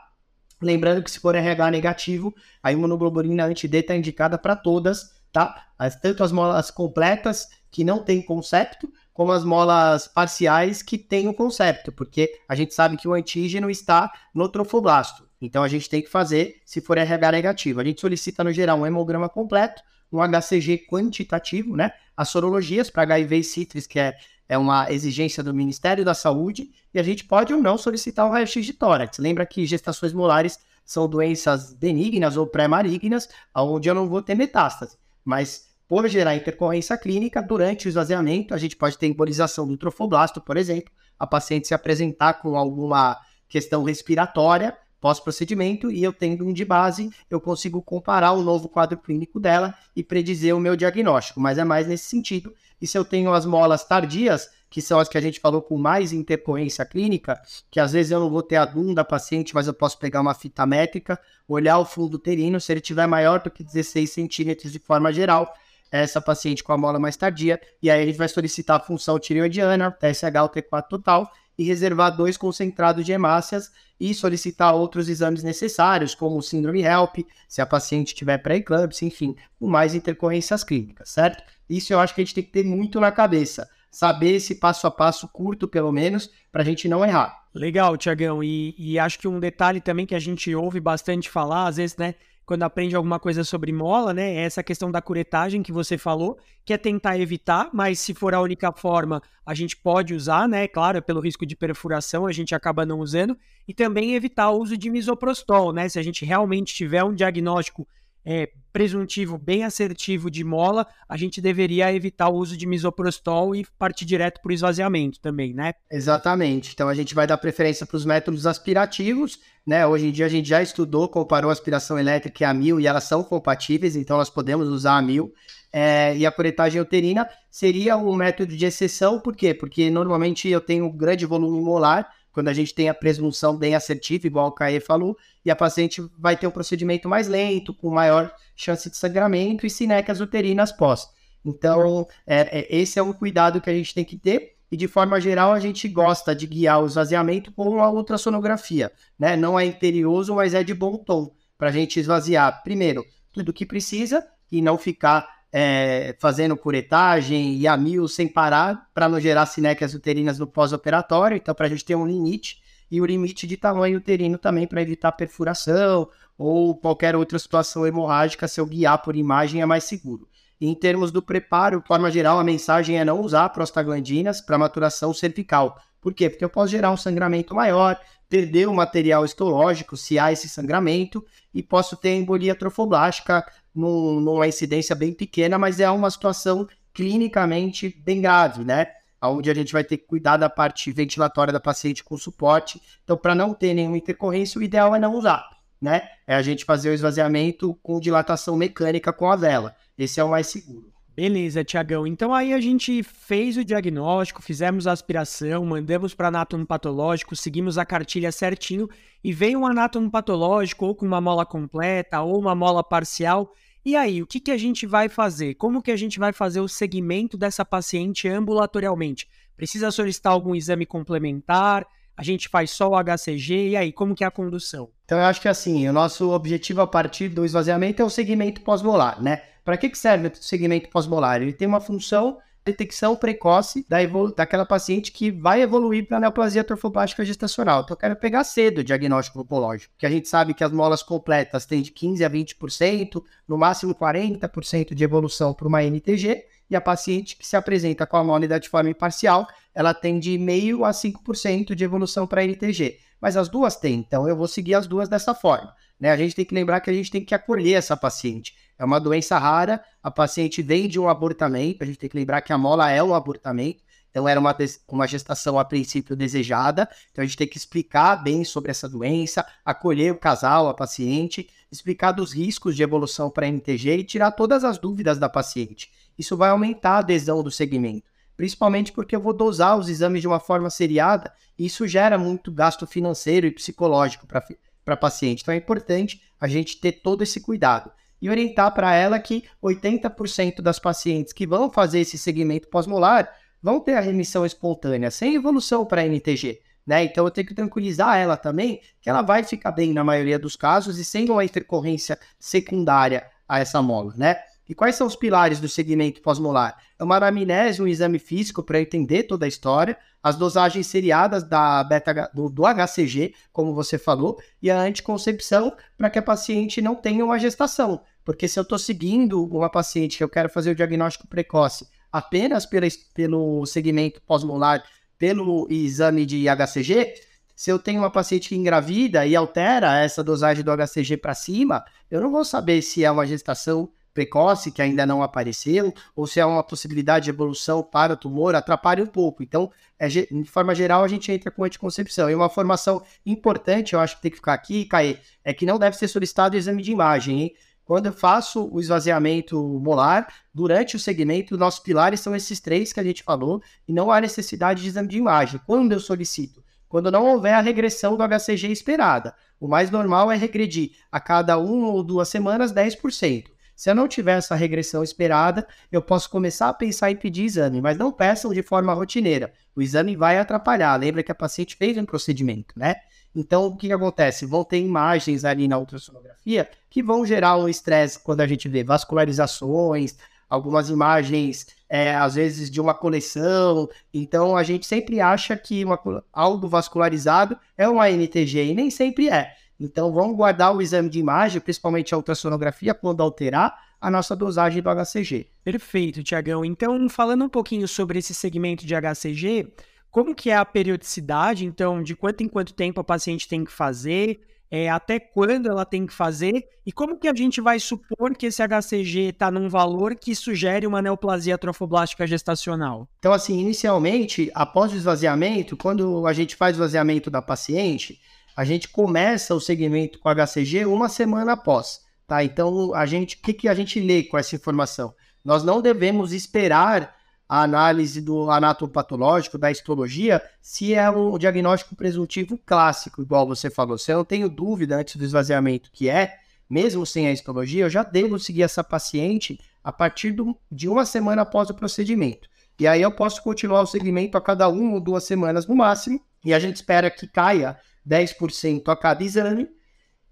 Lembrando 0.61 1.03
que 1.03 1.09
se 1.09 1.19
for 1.19 1.35
RH 1.35 1.71
negativo, 1.71 2.33
a 2.61 2.71
imunoglobulina 2.71 3.45
anti-D 3.45 3.79
está 3.79 3.95
indicada 3.95 4.37
para 4.37 4.55
todas, 4.55 5.11
tá? 5.31 5.67
As, 5.77 5.99
tanto 5.99 6.23
as 6.23 6.31
molas 6.31 6.69
completas, 6.69 7.47
que 7.71 7.83
não 7.83 8.03
tem 8.03 8.21
concepto, 8.21 8.91
como 9.13 9.31
as 9.31 9.43
molas 9.43 10.07
parciais 10.07 10.83
que 10.83 10.97
têm 10.97 11.27
o 11.27 11.33
concepto, 11.33 11.91
porque 11.91 12.31
a 12.47 12.53
gente 12.53 12.73
sabe 12.73 12.97
que 12.97 13.07
o 13.07 13.13
antígeno 13.13 13.69
está 13.69 14.11
no 14.33 14.47
trofoblasto. 14.47 15.27
Então 15.41 15.63
a 15.63 15.67
gente 15.67 15.89
tem 15.89 16.01
que 16.01 16.09
fazer, 16.09 16.61
se 16.65 16.79
for 16.79 16.97
RH 16.97 17.31
negativo. 17.31 17.81
A 17.81 17.83
gente 17.83 17.99
solicita 17.99 18.43
no 18.43 18.53
geral 18.53 18.77
um 18.77 18.85
hemograma 18.85 19.27
completo, 19.27 19.81
um 20.11 20.19
HCG 20.19 20.85
quantitativo, 20.89 21.75
né? 21.75 21.91
As 22.15 22.29
sorologias 22.29 22.89
para 22.89 23.03
HIV 23.03 23.37
e 23.37 23.43
citris, 23.43 23.87
que 23.87 23.99
é, 23.99 24.15
é 24.47 24.57
uma 24.57 24.91
exigência 24.91 25.41
do 25.41 25.53
Ministério 25.53 26.05
da 26.05 26.13
Saúde, 26.13 26.69
e 26.93 26.99
a 26.99 27.03
gente 27.03 27.23
pode 27.23 27.53
ou 27.53 27.61
não 27.61 27.77
solicitar 27.77 28.27
um 28.27 28.29
raio-x 28.29 28.65
de 28.65 28.73
tórax. 28.73 29.17
Lembra 29.17 29.45
que 29.45 29.65
gestações 29.65 30.13
molares 30.13 30.59
são 30.85 31.07
doenças 31.07 31.73
benignas 31.73 32.37
ou 32.37 32.45
pré-malignas, 32.45 33.29
onde 33.55 33.89
eu 33.89 33.95
não 33.95 34.07
vou 34.07 34.21
ter 34.21 34.35
metástase. 34.35 34.97
Mas 35.23 35.71
por 35.87 36.07
gerar 36.07 36.35
intercorrência 36.35 36.97
clínica, 36.97 37.41
durante 37.41 37.87
o 37.87 37.89
esvaziamento, 37.89 38.53
a 38.53 38.57
gente 38.57 38.75
pode 38.75 38.97
ter 38.97 39.07
embolização 39.07 39.67
do 39.67 39.77
trofoblasto, 39.77 40.39
por 40.39 40.55
exemplo, 40.55 40.91
a 41.19 41.27
paciente 41.27 41.67
se 41.67 41.73
apresentar 41.73 42.35
com 42.35 42.55
alguma 42.55 43.17
questão 43.47 43.83
respiratória 43.83 44.75
pós-procedimento 45.01 45.91
e 45.91 46.03
eu 46.03 46.13
tendo 46.13 46.45
um 46.45 46.53
de 46.53 46.63
base, 46.63 47.09
eu 47.29 47.41
consigo 47.41 47.81
comparar 47.81 48.33
o 48.33 48.43
novo 48.43 48.69
quadro 48.69 48.97
clínico 48.97 49.39
dela 49.39 49.73
e 49.95 50.03
predizer 50.03 50.55
o 50.55 50.59
meu 50.59 50.75
diagnóstico, 50.75 51.41
mas 51.41 51.57
é 51.57 51.63
mais 51.63 51.87
nesse 51.87 52.05
sentido. 52.05 52.53
E 52.79 52.85
se 52.85 52.97
eu 52.97 53.03
tenho 53.03 53.33
as 53.33 53.45
molas 53.45 53.83
tardias, 53.83 54.49
que 54.69 54.81
são 54.81 54.99
as 54.99 55.09
que 55.09 55.17
a 55.17 55.21
gente 55.21 55.39
falou 55.39 55.61
com 55.61 55.77
mais 55.77 56.13
intercorrência 56.13 56.85
clínica, 56.85 57.41
que 57.69 57.79
às 57.79 57.91
vezes 57.91 58.11
eu 58.11 58.19
não 58.19 58.29
vou 58.29 58.41
ter 58.41 58.55
a 58.55 58.65
DUM 58.65 58.93
da 58.93 59.03
paciente, 59.03 59.53
mas 59.53 59.67
eu 59.67 59.73
posso 59.73 59.97
pegar 59.99 60.21
uma 60.21 60.33
fita 60.33 60.65
métrica, 60.65 61.19
olhar 61.47 61.77
o 61.79 61.85
fundo 61.85 62.15
uterino, 62.15 62.61
se 62.61 62.71
ele 62.71 62.79
tiver 62.79 63.07
maior 63.07 63.41
do 63.41 63.51
que 63.51 63.63
16 63.63 64.09
centímetros 64.09 64.71
de 64.71 64.79
forma 64.79 65.11
geral, 65.11 65.53
é 65.91 66.01
essa 66.01 66.21
paciente 66.21 66.63
com 66.63 66.71
a 66.71 66.77
mola 66.77 66.99
mais 66.99 67.17
tardia, 67.17 67.59
e 67.81 67.91
aí 67.91 68.01
a 68.01 68.05
gente 68.05 68.17
vai 68.17 68.29
solicitar 68.29 68.77
a 68.77 68.79
função 68.79 69.19
tireoidiana, 69.19 69.91
TSH 69.91 70.41
ou 70.41 70.49
T4 70.49 70.87
total, 70.87 71.29
e 71.61 71.63
reservar 71.63 72.17
dois 72.17 72.37
concentrados 72.37 73.05
de 73.05 73.11
hemácias 73.11 73.71
e 73.99 74.15
solicitar 74.15 74.73
outros 74.73 75.07
exames 75.07 75.43
necessários, 75.43 76.15
como 76.15 76.35
o 76.35 76.41
síndrome 76.41 76.81
HELP, 76.81 77.19
se 77.47 77.61
a 77.61 77.67
paciente 77.67 78.15
tiver 78.15 78.39
pré-eclâmpsia, 78.39 79.07
enfim, 79.07 79.35
com 79.59 79.67
mais 79.67 79.93
intercorrências 79.93 80.63
clínicas, 80.63 81.11
certo? 81.11 81.43
Isso 81.69 81.93
eu 81.93 81.99
acho 81.99 82.15
que 82.15 82.21
a 82.21 82.23
gente 82.23 82.33
tem 82.33 82.43
que 82.43 82.51
ter 82.51 82.65
muito 82.65 82.99
na 82.99 83.11
cabeça. 83.11 83.69
Saber 83.91 84.31
esse 84.31 84.55
passo 84.55 84.87
a 84.87 84.91
passo 84.91 85.27
curto, 85.27 85.67
pelo 85.67 85.91
menos, 85.91 86.31
para 86.51 86.63
a 86.63 86.65
gente 86.65 86.87
não 86.87 87.05
errar. 87.05 87.43
Legal, 87.53 87.95
Tiagão. 87.95 88.43
E, 88.43 88.73
e 88.75 88.97
acho 88.97 89.19
que 89.19 89.27
um 89.27 89.39
detalhe 89.39 89.79
também 89.79 90.07
que 90.07 90.15
a 90.15 90.19
gente 90.19 90.55
ouve 90.55 90.79
bastante 90.79 91.29
falar, 91.29 91.67
às 91.67 91.77
vezes, 91.77 91.95
né? 91.95 92.15
Quando 92.51 92.63
aprende 92.63 92.97
alguma 92.97 93.17
coisa 93.17 93.45
sobre 93.45 93.71
mola, 93.71 94.13
né? 94.13 94.35
É 94.35 94.41
essa 94.41 94.61
questão 94.61 94.91
da 94.91 95.01
curetagem 95.01 95.63
que 95.63 95.71
você 95.71 95.97
falou, 95.97 96.37
que 96.65 96.73
é 96.73 96.77
tentar 96.77 97.17
evitar, 97.17 97.69
mas 97.71 97.97
se 97.97 98.13
for 98.13 98.35
a 98.35 98.41
única 98.41 98.73
forma, 98.73 99.21
a 99.45 99.53
gente 99.53 99.77
pode 99.77 100.13
usar, 100.13 100.49
né? 100.49 100.67
Claro, 100.67 100.97
é 100.97 101.01
pelo 101.01 101.21
risco 101.21 101.45
de 101.45 101.55
perfuração, 101.55 102.27
a 102.27 102.31
gente 102.33 102.53
acaba 102.53 102.85
não 102.85 102.99
usando, 102.99 103.37
e 103.65 103.73
também 103.73 104.15
evitar 104.15 104.49
o 104.49 104.59
uso 104.59 104.75
de 104.75 104.89
misoprostol, 104.89 105.71
né? 105.71 105.87
Se 105.87 105.97
a 105.97 106.03
gente 106.03 106.25
realmente 106.25 106.75
tiver 106.75 107.05
um 107.05 107.15
diagnóstico 107.15 107.87
é, 108.25 108.49
presuntivo 108.71 109.37
bem 109.37 109.63
assertivo 109.63 110.31
de 110.31 110.43
mola, 110.43 110.87
a 111.07 111.17
gente 111.17 111.41
deveria 111.41 111.93
evitar 111.93 112.29
o 112.29 112.35
uso 112.35 112.55
de 112.55 112.65
misoprostol 112.65 113.55
e 113.55 113.65
partir 113.77 114.05
direto 114.05 114.41
para 114.41 114.49
o 114.49 114.53
esvaziamento 114.53 115.19
também, 115.19 115.53
né? 115.53 115.73
Exatamente. 115.91 116.71
Então 116.73 116.87
a 116.87 116.93
gente 116.93 117.13
vai 117.13 117.27
dar 117.27 117.37
preferência 117.37 117.85
para 117.85 117.97
os 117.97 118.05
métodos 118.05 118.45
aspirativos, 118.45 119.39
né? 119.65 119.85
Hoje 119.85 120.07
em 120.07 120.11
dia 120.11 120.25
a 120.25 120.29
gente 120.29 120.47
já 120.47 120.61
estudou, 120.61 121.09
comparou 121.09 121.49
a 121.49 121.53
aspiração 121.53 121.99
elétrica 121.99 122.43
e 122.43 122.45
a 122.45 122.53
mil 122.53 122.79
e 122.79 122.87
elas 122.87 123.03
são 123.03 123.23
compatíveis, 123.23 123.95
então 123.95 124.17
nós 124.17 124.29
podemos 124.29 124.67
usar 124.67 124.97
a 124.97 125.01
mil. 125.01 125.33
É, 125.73 126.15
e 126.17 126.25
a 126.25 126.31
curetagem 126.31 126.81
uterina 126.81 127.29
seria 127.49 127.95
um 127.95 128.13
método 128.15 128.55
de 128.55 128.65
exceção, 128.65 129.19
por 129.19 129.35
quê? 129.35 129.53
Porque 129.53 129.89
normalmente 129.89 130.49
eu 130.49 130.59
tenho 130.59 130.85
um 130.85 130.91
grande 130.91 131.25
volume 131.25 131.61
molar, 131.61 132.09
quando 132.31 132.47
a 132.47 132.53
gente 132.53 132.73
tem 132.73 132.89
a 132.89 132.93
presunção 132.93 133.57
bem 133.57 133.75
assertiva, 133.75 134.27
igual 134.27 134.47
o 134.47 134.51
Caê 134.51 134.79
falou, 134.79 135.17
e 135.43 135.51
a 135.51 135.55
paciente 135.55 136.01
vai 136.17 136.35
ter 136.37 136.47
um 136.47 136.51
procedimento 136.51 137.09
mais 137.09 137.27
lento, 137.27 137.73
com 137.73 137.89
maior 137.89 138.33
chance 138.55 138.89
de 138.89 138.97
sangramento 138.97 139.65
e 139.65 139.69
sinecas 139.69 140.19
uterinas 140.19 140.71
pós. 140.71 141.09
Então, 141.43 142.07
é, 142.25 142.59
é, 142.59 142.67
esse 142.69 142.99
é 142.99 143.03
um 143.03 143.13
cuidado 143.13 143.59
que 143.59 143.69
a 143.69 143.73
gente 143.73 143.93
tem 143.93 144.05
que 144.05 144.17
ter. 144.17 144.55
E 144.71 144.77
de 144.77 144.87
forma 144.87 145.19
geral, 145.19 145.51
a 145.51 145.59
gente 145.59 145.87
gosta 145.89 146.33
de 146.33 146.47
guiar 146.47 146.81
o 146.81 146.85
esvaziamento 146.85 147.51
com 147.51 147.81
a 147.81 147.91
ultrassonografia. 147.91 148.91
Né? 149.19 149.35
Não 149.35 149.59
é 149.59 149.65
imperioso, 149.65 150.35
mas 150.35 150.53
é 150.53 150.63
de 150.63 150.73
bom 150.73 150.97
tom. 150.97 151.35
Para 151.57 151.67
a 151.67 151.71
gente 151.71 151.99
esvaziar, 151.99 152.63
primeiro, 152.63 153.05
tudo 153.33 153.49
o 153.49 153.53
que 153.53 153.65
precisa 153.65 154.25
e 154.49 154.61
não 154.61 154.77
ficar 154.77 155.27
é, 155.51 156.15
fazendo 156.19 156.55
curetagem 156.55 157.55
e 157.55 157.67
a 157.67 157.75
mil 157.75 158.07
sem 158.07 158.27
parar 158.27 158.89
para 158.93 159.09
não 159.09 159.19
gerar 159.19 159.45
sinecas 159.45 159.93
uterinas 159.93 160.39
no 160.39 160.47
pós-operatório. 160.47 161.37
Então, 161.37 161.53
para 161.53 161.65
a 161.67 161.69
gente 161.69 161.83
ter 161.83 161.95
um 161.95 162.07
limite 162.07 162.61
e 162.89 163.01
o 163.01 163.05
limite 163.05 163.45
de 163.45 163.57
tamanho 163.57 163.97
uterino 163.97 164.37
também 164.37 164.65
para 164.65 164.81
evitar 164.81 165.11
perfuração 165.11 166.09
ou 166.37 166.75
qualquer 166.75 167.15
outra 167.15 167.37
situação 167.37 167.85
hemorrágica, 167.85 168.47
se 168.47 168.59
eu 168.59 168.65
guiar 168.65 169.01
por 169.01 169.15
imagem 169.15 169.61
é 169.61 169.65
mais 169.65 169.83
seguro. 169.83 170.27
Em 170.59 170.75
termos 170.75 171.11
do 171.11 171.21
preparo, 171.21 171.81
de 171.81 171.87
forma 171.87 172.11
geral, 172.11 172.39
a 172.39 172.43
mensagem 172.43 172.99
é 172.99 173.05
não 173.05 173.19
usar 173.19 173.49
prostaglandinas 173.49 174.41
para 174.41 174.57
maturação 174.57 175.13
cervical. 175.13 175.77
Por 175.99 176.13
quê? 176.13 176.29
Porque 176.29 176.45
eu 176.45 176.49
posso 176.49 176.71
gerar 176.71 176.91
um 176.91 176.97
sangramento 176.97 177.55
maior, 177.55 177.99
perder 178.31 178.65
o 178.69 178.73
material 178.73 179.25
histológico, 179.25 179.97
se 179.97 180.17
há 180.17 180.31
esse 180.31 180.47
sangramento, 180.47 181.23
e 181.53 181.61
posso 181.61 181.97
ter 181.97 182.15
embolia 182.15 182.55
trofoblástica 182.55 183.45
num, 183.75 184.21
numa 184.21 184.47
incidência 184.47 184.95
bem 184.95 185.13
pequena, 185.13 185.59
mas 185.59 185.81
é 185.81 185.91
uma 185.91 186.09
situação 186.09 186.65
clinicamente 186.93 187.89
bem 188.05 188.21
grave, 188.21 188.63
né? 188.63 188.87
Onde 189.21 189.51
a 189.51 189.53
gente 189.53 189.73
vai 189.73 189.83
ter 189.83 189.97
que 189.97 190.07
cuidar 190.07 190.37
da 190.37 190.49
parte 190.49 190.89
ventilatória 190.93 191.51
da 191.51 191.59
paciente 191.59 192.05
com 192.05 192.17
suporte. 192.17 192.81
Então, 193.03 193.17
para 193.17 193.35
não 193.35 193.53
ter 193.53 193.73
nenhuma 193.73 193.97
intercorrência, 193.97 194.57
o 194.57 194.63
ideal 194.63 194.95
é 194.95 194.99
não 194.99 195.13
usar, 195.13 195.45
né? 195.81 196.07
É 196.25 196.33
a 196.33 196.41
gente 196.41 196.63
fazer 196.63 196.89
o 196.89 196.93
esvaziamento 196.93 197.77
com 197.83 197.99
dilatação 197.99 198.55
mecânica 198.55 199.11
com 199.11 199.29
a 199.29 199.35
vela. 199.35 199.75
Esse 199.97 200.21
é 200.21 200.23
o 200.23 200.29
mais 200.29 200.47
seguro. 200.47 200.89
Beleza, 201.21 201.63
Tiagão. 201.63 202.07
Então 202.07 202.33
aí 202.33 202.51
a 202.51 202.59
gente 202.59 203.03
fez 203.03 203.55
o 203.55 203.63
diagnóstico, 203.63 204.41
fizemos 204.41 204.87
a 204.87 204.91
aspiração, 204.91 205.63
mandamos 205.63 206.15
para 206.15 206.29
anátomo 206.29 206.65
patológico, 206.65 207.35
seguimos 207.35 207.77
a 207.77 207.85
cartilha 207.85 208.31
certinho 208.31 208.89
e 209.23 209.31
veio 209.31 209.59
um 209.59 209.67
anátomo 209.67 210.09
patológico 210.09 210.83
ou 210.87 210.95
com 210.95 211.05
uma 211.05 211.21
mola 211.21 211.45
completa 211.45 212.21
ou 212.21 212.39
uma 212.39 212.55
mola 212.55 212.83
parcial. 212.83 213.53
E 213.85 213.95
aí, 213.95 214.23
o 214.23 214.25
que, 214.25 214.39
que 214.39 214.49
a 214.49 214.57
gente 214.57 214.87
vai 214.87 215.07
fazer? 215.07 215.53
Como 215.53 215.79
que 215.83 215.91
a 215.91 215.95
gente 215.95 216.17
vai 216.17 216.33
fazer 216.33 216.59
o 216.59 216.67
segmento 216.67 217.37
dessa 217.37 217.63
paciente 217.63 218.27
ambulatorialmente? 218.27 219.29
Precisa 219.55 219.91
solicitar 219.91 220.33
algum 220.33 220.55
exame 220.55 220.87
complementar? 220.87 221.85
A 222.17 222.23
gente 222.23 222.49
faz 222.49 222.71
só 222.71 222.89
o 222.89 222.95
HCG? 222.95 223.69
E 223.69 223.77
aí, 223.77 223.91
como 223.91 224.15
que 224.15 224.23
é 224.23 224.27
a 224.27 224.31
condução? 224.31 224.89
Então, 225.05 225.19
eu 225.19 225.25
acho 225.25 225.39
que 225.39 225.47
assim, 225.47 225.87
o 225.87 225.93
nosso 225.93 226.31
objetivo 226.31 226.81
a 226.81 226.87
partir 226.87 227.29
do 227.29 227.45
esvaziamento 227.45 228.01
é 228.01 228.05
o 228.05 228.09
segmento 228.09 228.61
pós-molar, 228.61 229.21
né? 229.21 229.43
Para 229.63 229.77
que, 229.77 229.89
que 229.89 229.97
serve 229.97 230.27
o 230.27 230.35
segmento 230.35 230.89
pós-molar? 230.89 231.41
Ele 231.41 231.53
tem 231.53 231.67
uma 231.67 231.81
função 231.81 232.37
detecção 232.63 233.15
precoce 233.15 233.85
da 233.89 233.97
daquela 234.35 234.65
paciente 234.65 235.11
que 235.11 235.31
vai 235.31 235.61
evoluir 235.61 236.07
para 236.07 236.19
neoplasia 236.19 236.63
trofoblástica 236.63 237.25
gestacional. 237.25 237.81
Então, 237.81 237.95
eu 237.95 237.99
quero 237.99 238.15
pegar 238.15 238.43
cedo 238.43 238.79
o 238.79 238.83
diagnóstico 238.83 239.39
lupológico, 239.39 239.93
que 239.97 240.05
a 240.05 240.09
gente 240.09 240.27
sabe 240.27 240.53
que 240.53 240.63
as 240.63 240.71
molas 240.71 241.01
completas 241.01 241.65
têm 241.65 241.81
de 241.81 241.91
15% 241.91 242.23
a 242.23 242.29
20%, 242.29 243.23
no 243.47 243.57
máximo 243.57 243.95
40% 243.95 244.93
de 244.93 245.03
evolução 245.03 245.53
para 245.53 245.67
uma 245.67 245.83
NTG, 245.83 246.45
e 246.69 246.75
a 246.75 246.81
paciente 246.81 247.35
que 247.35 247.45
se 247.45 247.55
apresenta 247.55 248.05
com 248.05 248.15
a 248.15 248.23
mola 248.23 248.47
forma 248.69 248.93
parcial, 248.93 249.47
ela 249.73 249.93
tem 249.93 250.19
de 250.19 250.37
meio 250.37 250.85
a 250.85 250.91
5% 250.91 251.75
de 251.75 251.83
evolução 251.83 252.25
para 252.27 252.43
NTG. 252.43 252.97
Mas 253.19 253.35
as 253.35 253.49
duas 253.49 253.75
têm, 253.75 253.95
então 253.95 254.27
eu 254.27 254.35
vou 254.35 254.47
seguir 254.47 254.75
as 254.75 254.87
duas 254.87 255.09
dessa 255.09 255.35
forma. 255.35 255.73
Né? 255.99 256.09
A 256.09 256.17
gente 256.17 256.35
tem 256.35 256.45
que 256.45 256.55
lembrar 256.55 256.79
que 256.79 256.89
a 256.89 256.93
gente 256.93 257.11
tem 257.11 257.23
que 257.23 257.35
acolher 257.35 257.73
essa 257.73 257.95
paciente. 257.97 258.55
É 258.81 258.83
uma 258.83 258.99
doença 258.99 259.37
rara, 259.37 259.79
a 260.01 260.09
paciente 260.09 260.59
vem 260.63 260.87
de 260.87 260.99
um 260.99 261.07
abortamento, 261.07 261.83
a 261.83 261.85
gente 261.85 261.99
tem 261.99 262.09
que 262.09 262.17
lembrar 262.17 262.41
que 262.41 262.51
a 262.51 262.57
mola 262.57 262.89
é 262.89 263.03
um 263.03 263.13
abortamento, 263.13 263.83
então 264.09 264.27
era 264.27 264.39
uma, 264.39 264.57
uma 264.87 265.07
gestação 265.07 265.59
a 265.59 265.63
princípio 265.63 266.15
desejada, 266.15 266.89
então 267.11 267.21
a 267.21 267.27
gente 267.27 267.37
tem 267.37 267.47
que 267.47 267.57
explicar 267.57 268.15
bem 268.15 268.43
sobre 268.43 268.71
essa 268.71 268.89
doença, 268.89 269.45
acolher 269.63 270.11
o 270.11 270.17
casal, 270.17 270.67
a 270.67 270.73
paciente, 270.73 271.47
explicar 271.71 272.11
dos 272.11 272.33
riscos 272.33 272.75
de 272.75 272.81
evolução 272.81 273.29
para 273.29 273.47
NTG 273.47 273.97
e 273.97 274.03
tirar 274.03 274.31
todas 274.31 274.63
as 274.63 274.79
dúvidas 274.79 275.19
da 275.19 275.29
paciente. 275.29 275.91
Isso 276.17 276.35
vai 276.35 276.49
aumentar 276.49 276.93
a 276.93 276.97
adesão 276.97 277.43
do 277.43 277.51
segmento, 277.51 278.09
principalmente 278.35 278.91
porque 278.91 279.15
eu 279.15 279.21
vou 279.21 279.31
dosar 279.31 279.77
os 279.77 279.89
exames 279.89 280.21
de 280.21 280.27
uma 280.27 280.39
forma 280.39 280.71
seriada 280.71 281.31
e 281.55 281.67
isso 281.67 281.87
gera 281.87 282.17
muito 282.17 282.51
gasto 282.51 282.87
financeiro 282.87 283.45
e 283.45 283.51
psicológico 283.51 284.25
para 284.25 284.43
a 284.87 284.97
paciente. 284.97 285.43
Então 285.43 285.53
é 285.53 285.57
importante 285.57 286.19
a 286.39 286.47
gente 286.47 286.81
ter 286.81 286.93
todo 286.93 287.21
esse 287.21 287.39
cuidado 287.39 287.91
e 288.21 288.29
orientar 288.29 288.73
para 288.73 288.93
ela 288.93 289.19
que 289.19 289.43
80% 289.63 290.61
das 290.61 290.79
pacientes 290.79 291.33
que 291.33 291.47
vão 291.47 291.71
fazer 291.71 292.01
esse 292.01 292.17
segmento 292.17 292.67
pós-molar 292.67 293.29
vão 293.61 293.79
ter 293.79 293.95
a 293.95 293.99
remissão 293.99 294.45
espontânea, 294.45 295.11
sem 295.11 295.35
evolução 295.35 295.85
para 295.85 296.05
NTG. 296.05 296.61
Né? 296.85 297.03
Então 297.03 297.25
eu 297.25 297.31
tenho 297.31 297.47
que 297.47 297.53
tranquilizar 297.53 298.17
ela 298.17 298.35
também 298.35 298.81
que 298.99 299.09
ela 299.09 299.21
vai 299.21 299.43
ficar 299.43 299.71
bem 299.71 299.93
na 299.93 300.03
maioria 300.03 300.39
dos 300.39 300.55
casos 300.55 300.97
e 300.97 301.05
sem 301.05 301.29
uma 301.29 301.45
intercorrência 301.45 302.17
secundária 302.39 303.25
a 303.47 303.59
essa 303.59 303.81
mola, 303.81 304.13
né? 304.15 304.37
E 304.67 304.73
quais 304.73 304.95
são 304.95 305.05
os 305.05 305.17
pilares 305.17 305.59
do 305.59 305.67
segmento 305.67 306.21
pós-molar? 306.21 306.77
É 306.97 307.03
uma 307.03 307.17
anamnese, 307.17 307.81
um 307.81 307.87
exame 307.87 308.17
físico 308.17 308.63
para 308.63 308.79
entender 308.79 309.23
toda 309.23 309.43
a 309.43 309.47
história, 309.47 309.97
as 310.23 310.37
dosagens 310.37 310.87
seriadas 310.87 311.43
da 311.43 311.83
beta, 311.83 312.31
do, 312.33 312.49
do 312.49 312.63
HCG, 312.63 313.33
como 313.51 313.73
você 313.73 313.97
falou, 313.97 314.39
e 314.61 314.71
a 314.71 314.79
anticoncepção 314.79 315.75
para 315.97 316.09
que 316.09 316.19
a 316.19 316.21
paciente 316.21 316.81
não 316.81 316.95
tenha 316.95 317.25
uma 317.25 317.37
gestação. 317.37 318.01
Porque 318.23 318.47
se 318.47 318.59
eu 318.59 318.63
estou 318.63 318.77
seguindo 318.77 319.43
uma 319.45 319.69
paciente 319.69 320.17
que 320.17 320.23
eu 320.23 320.29
quero 320.29 320.49
fazer 320.49 320.71
o 320.71 320.75
diagnóstico 320.75 321.27
precoce 321.27 321.87
apenas 322.11 322.65
pela, 322.65 322.87
pelo 323.13 323.65
segmento 323.65 324.21
pós-molar, 324.21 324.83
pelo 325.17 325.67
exame 325.69 326.25
de 326.25 326.45
HCG, 326.47 327.13
se 327.55 327.69
eu 327.69 327.77
tenho 327.77 328.01
uma 328.01 328.09
paciente 328.09 328.49
que 328.49 328.55
engravida 328.55 329.25
e 329.25 329.35
altera 329.35 329.99
essa 329.99 330.23
dosagem 330.23 330.63
do 330.63 330.71
HCG 330.71 331.17
para 331.17 331.35
cima, 331.35 331.85
eu 332.09 332.19
não 332.19 332.31
vou 332.31 332.43
saber 332.43 332.81
se 332.81 333.03
é 333.03 333.11
uma 333.11 333.25
gestação 333.25 333.89
precoce 334.13 334.71
que 334.71 334.81
ainda 334.81 335.05
não 335.05 335.23
apareceu 335.23 335.93
ou 336.15 336.27
se 336.27 336.39
é 336.39 336.45
uma 336.45 336.63
possibilidade 336.63 337.25
de 337.25 337.29
evolução 337.29 337.83
para 337.83 338.13
o 338.13 338.17
tumor, 338.17 338.55
atrapalha 338.55 339.03
um 339.03 339.07
pouco. 339.07 339.43
Então, 339.43 339.71
é, 339.97 340.07
de 340.07 340.45
forma 340.45 340.75
geral, 340.75 341.03
a 341.03 341.07
gente 341.07 341.31
entra 341.31 341.51
com 341.51 341.63
anticoncepção. 341.63 342.29
E 342.29 342.35
uma 342.35 342.49
formação 342.49 343.01
importante, 343.25 343.93
eu 343.93 343.99
acho 343.99 344.15
que 344.15 344.21
tem 344.21 344.31
que 344.31 344.37
ficar 344.37 344.53
aqui, 344.53 344.85
Caê, 344.85 345.17
é 345.43 345.53
que 345.53 345.65
não 345.65 345.79
deve 345.79 345.95
ser 345.95 346.07
solicitado 346.07 346.55
o 346.55 346.57
exame 346.57 346.81
de 346.81 346.91
imagem, 346.91 347.41
hein? 347.41 347.55
Quando 347.85 348.05
eu 348.05 348.13
faço 348.13 348.69
o 348.71 348.79
esvaziamento 348.79 349.61
molar, 349.79 350.27
durante 350.53 350.95
o 350.95 350.99
segmento, 350.99 351.57
nossos 351.57 351.79
pilares 351.79 352.19
são 352.19 352.35
esses 352.35 352.59
três 352.59 352.93
que 352.93 352.99
a 352.99 353.03
gente 353.03 353.23
falou, 353.23 353.61
e 353.87 353.93
não 353.93 354.11
há 354.11 354.21
necessidade 354.21 354.81
de 354.81 354.87
exame 354.87 355.07
de 355.07 355.17
imagem. 355.17 355.59
Quando 355.65 355.91
eu 355.91 355.99
solicito? 355.99 356.63
Quando 356.87 357.11
não 357.11 357.25
houver 357.25 357.53
a 357.53 357.61
regressão 357.61 358.17
do 358.17 358.23
HCG 358.23 358.71
esperada. 358.71 359.33
O 359.59 359.67
mais 359.67 359.89
normal 359.89 360.31
é 360.31 360.35
regredir 360.35 360.91
a 361.11 361.19
cada 361.19 361.57
uma 361.57 361.87
ou 361.89 362.03
duas 362.03 362.27
semanas 362.27 362.73
10%. 362.73 363.45
Se 363.81 363.89
eu 363.89 363.95
não 363.95 364.07
tiver 364.07 364.37
essa 364.37 364.53
regressão 364.53 365.01
esperada, 365.01 365.67
eu 365.91 366.03
posso 366.03 366.29
começar 366.29 366.69
a 366.69 366.73
pensar 366.73 367.09
em 367.09 367.15
pedir 367.15 367.45
exame, 367.45 367.81
mas 367.81 367.97
não 367.97 368.11
peçam 368.11 368.53
de 368.53 368.61
forma 368.61 368.93
rotineira. 368.93 369.51
O 369.75 369.81
exame 369.81 370.15
vai 370.15 370.37
atrapalhar. 370.37 370.95
Lembra 370.97 371.23
que 371.23 371.31
a 371.31 371.35
paciente 371.35 371.75
fez 371.75 371.97
um 371.97 372.05
procedimento, 372.05 372.77
né? 372.77 372.97
Então, 373.35 373.67
o 373.67 373.77
que, 373.77 373.87
que 373.87 373.93
acontece? 373.93 374.45
Vão 374.45 374.63
ter 374.63 374.79
imagens 374.79 375.45
ali 375.45 375.67
na 375.67 375.77
ultrassonografia 375.77 376.69
que 376.89 377.01
vão 377.01 377.25
gerar 377.25 377.57
um 377.57 377.69
estresse 377.69 378.19
quando 378.19 378.41
a 378.41 378.47
gente 378.47 378.67
vê 378.67 378.83
vascularizações, 378.83 380.17
algumas 380.49 380.89
imagens, 380.89 381.67
é, 381.87 382.13
às 382.13 382.35
vezes, 382.35 382.69
de 382.69 382.81
uma 382.81 382.93
coleção. 382.93 383.89
Então, 384.13 384.57
a 384.57 384.63
gente 384.63 384.85
sempre 384.85 385.21
acha 385.21 385.55
que 385.55 385.85
uma, 385.85 385.97
algo 386.33 386.67
vascularizado 386.67 387.57
é 387.77 387.87
uma 387.87 388.09
NTG 388.09 388.65
e 388.65 388.73
nem 388.73 388.91
sempre 388.91 389.29
é. 389.29 389.53
Então, 389.79 390.11
vamos 390.11 390.35
guardar 390.35 390.75
o 390.75 390.81
exame 390.81 391.09
de 391.09 391.19
imagem, 391.19 391.61
principalmente 391.61 392.13
a 392.13 392.17
ultrassonografia, 392.17 392.93
quando 392.93 393.23
alterar 393.23 393.91
a 393.99 394.11
nossa 394.11 394.35
dosagem 394.35 394.81
do 394.81 394.89
HCG. 394.89 395.47
Perfeito, 395.63 396.23
Tiagão. 396.23 396.65
Então, 396.65 397.07
falando 397.07 397.45
um 397.45 397.49
pouquinho 397.49 397.87
sobre 397.87 398.19
esse 398.19 398.33
segmento 398.33 398.85
de 398.85 398.93
HCG, 398.93 399.71
como 400.11 400.35
que 400.35 400.49
é 400.49 400.55
a 400.55 400.65
periodicidade? 400.65 401.65
Então, 401.65 402.03
de 402.03 402.15
quanto 402.15 402.43
em 402.43 402.47
quanto 402.47 402.73
tempo 402.73 402.99
a 402.99 403.03
paciente 403.03 403.47
tem 403.47 403.63
que 403.63 403.71
fazer? 403.71 404.41
É, 404.69 404.89
até 404.89 405.19
quando 405.19 405.69
ela 405.69 405.85
tem 405.85 406.05
que 406.05 406.13
fazer? 406.13 406.65
E 406.85 406.91
como 406.91 407.17
que 407.17 407.27
a 407.27 407.33
gente 407.33 407.59
vai 407.59 407.79
supor 407.79 408.35
que 408.35 408.45
esse 408.45 408.61
HCG 408.61 409.29
está 409.29 409.51
num 409.51 409.67
valor 409.67 410.15
que 410.15 410.33
sugere 410.33 410.87
uma 410.87 411.01
neoplasia 411.01 411.57
trofoblástica 411.57 412.25
gestacional? 412.25 413.07
Então, 413.19 413.33
assim, 413.33 413.59
inicialmente, 413.59 414.49
após 414.53 414.93
o 414.93 414.95
esvaziamento, 414.95 415.75
quando 415.75 416.25
a 416.25 416.31
gente 416.31 416.55
faz 416.55 416.75
o 416.75 416.77
esvaziamento 416.77 417.29
da 417.29 417.41
paciente, 417.41 418.19
a 418.55 418.63
gente 418.63 418.87
começa 418.87 419.53
o 419.53 419.59
segmento 419.59 420.19
com 420.19 420.29
HCG 420.29 420.85
uma 420.85 421.09
semana 421.09 421.53
após, 421.53 422.01
tá? 422.25 422.43
Então, 422.43 422.93
a 422.93 423.05
gente, 423.05 423.35
o 423.35 423.39
que, 423.41 423.53
que 423.53 423.67
a 423.67 423.73
gente 423.73 423.99
lê 423.99 424.23
com 424.23 424.37
essa 424.37 424.55
informação? 424.55 425.13
Nós 425.43 425.63
não 425.63 425.81
devemos 425.81 426.31
esperar 426.31 427.13
a 427.51 427.63
análise 427.63 428.21
do 428.21 428.49
anatopatológico, 428.49 429.57
da 429.57 429.69
histologia, 429.69 430.41
se 430.61 430.93
é 430.93 431.11
um 431.11 431.37
diagnóstico 431.37 431.97
presuntivo 431.97 432.57
clássico, 432.65 433.21
igual 433.21 433.45
você 433.45 433.69
falou. 433.69 433.97
Se 433.97 434.09
eu 434.09 434.19
não 434.19 434.23
tenho 434.23 434.47
dúvida 434.47 434.95
antes 434.95 435.17
do 435.17 435.25
esvaziamento 435.25 435.91
que 435.91 436.07
é, 436.07 436.37
mesmo 436.69 437.05
sem 437.05 437.27
a 437.27 437.31
histologia, 437.33 437.83
eu 437.83 437.89
já 437.89 438.03
devo 438.03 438.39
seguir 438.39 438.63
essa 438.63 438.81
paciente 438.85 439.59
a 439.83 439.91
partir 439.91 440.31
do, 440.31 440.57
de 440.71 440.87
uma 440.87 441.03
semana 441.03 441.41
após 441.41 441.69
o 441.69 441.73
procedimento. 441.73 442.47
E 442.79 442.87
aí 442.87 443.01
eu 443.01 443.11
posso 443.11 443.43
continuar 443.43 443.81
o 443.81 443.85
segmento 443.85 444.37
a 444.37 444.41
cada 444.41 444.69
uma 444.69 444.93
ou 444.93 445.01
duas 445.01 445.25
semanas 445.25 445.67
no 445.67 445.75
máximo, 445.75 446.21
e 446.45 446.53
a 446.53 446.59
gente 446.59 446.77
espera 446.77 447.11
que 447.11 447.27
caia 447.27 447.77
10% 448.07 448.87
a 448.87 448.95
cada 448.95 449.25
exame, 449.25 449.67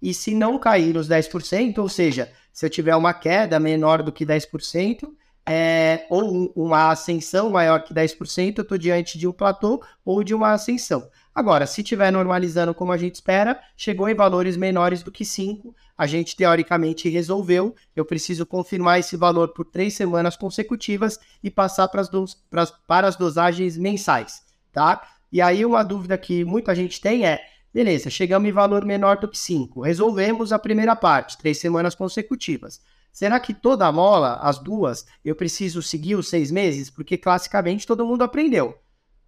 e 0.01 0.13
se 0.13 0.33
não 0.33 0.57
cair 0.57 0.95
os 0.95 1.09
10%, 1.09 1.79
ou 1.79 1.89
seja, 1.89 2.31
se 2.53 2.65
eu 2.65 2.69
tiver 2.69 2.95
uma 2.95 3.13
queda 3.13 3.59
menor 3.59 4.01
do 4.01 4.09
que 4.09 4.25
10%, 4.25 5.19
é, 5.51 6.05
ou 6.11 6.53
uma 6.55 6.91
ascensão 6.91 7.49
maior 7.49 7.83
que 7.83 7.91
10%, 7.91 8.59
eu 8.59 8.61
estou 8.61 8.77
diante 8.77 9.17
de 9.17 9.27
um 9.27 9.31
platô 9.31 9.83
ou 10.05 10.23
de 10.23 10.35
uma 10.35 10.51
ascensão. 10.51 11.09
Agora, 11.33 11.65
se 11.65 11.81
estiver 11.81 12.11
normalizando 12.11 12.71
como 12.71 12.91
a 12.91 12.97
gente 12.97 13.15
espera, 13.15 13.59
chegou 13.75 14.07
em 14.07 14.13
valores 14.13 14.55
menores 14.55 15.01
do 15.01 15.11
que 15.11 15.25
5, 15.25 15.75
a 15.97 16.05
gente 16.05 16.35
teoricamente 16.35 17.09
resolveu. 17.09 17.73
Eu 17.95 18.05
preciso 18.05 18.45
confirmar 18.45 18.99
esse 18.99 19.17
valor 19.17 19.47
por 19.47 19.65
três 19.65 19.95
semanas 19.95 20.37
consecutivas 20.37 21.19
e 21.43 21.49
passar 21.49 21.87
para 21.87 22.01
as, 22.01 22.71
para 22.85 23.07
as 23.07 23.15
dosagens 23.15 23.75
mensais, 23.75 24.43
tá? 24.71 25.01
E 25.31 25.41
aí 25.41 25.65
uma 25.65 25.81
dúvida 25.81 26.15
que 26.15 26.45
muita 26.45 26.75
gente 26.75 27.01
tem 27.01 27.25
é, 27.25 27.41
beleza, 27.73 28.11
chegamos 28.11 28.47
em 28.47 28.51
valor 28.51 28.85
menor 28.85 29.17
do 29.17 29.27
que 29.27 29.37
5, 29.37 29.81
resolvemos 29.81 30.53
a 30.53 30.59
primeira 30.59 30.95
parte, 30.95 31.39
três 31.39 31.57
semanas 31.57 31.95
consecutivas. 31.95 32.79
Será 33.11 33.39
que 33.39 33.53
toda 33.53 33.85
a 33.85 33.91
mola, 33.91 34.35
as 34.41 34.59
duas, 34.59 35.05
eu 35.23 35.35
preciso 35.35 35.81
seguir 35.81 36.15
os 36.15 36.29
seis 36.29 36.51
meses? 36.51 36.89
Porque 36.89 37.17
classicamente 37.17 37.85
todo 37.85 38.05
mundo 38.05 38.23
aprendeu. 38.23 38.77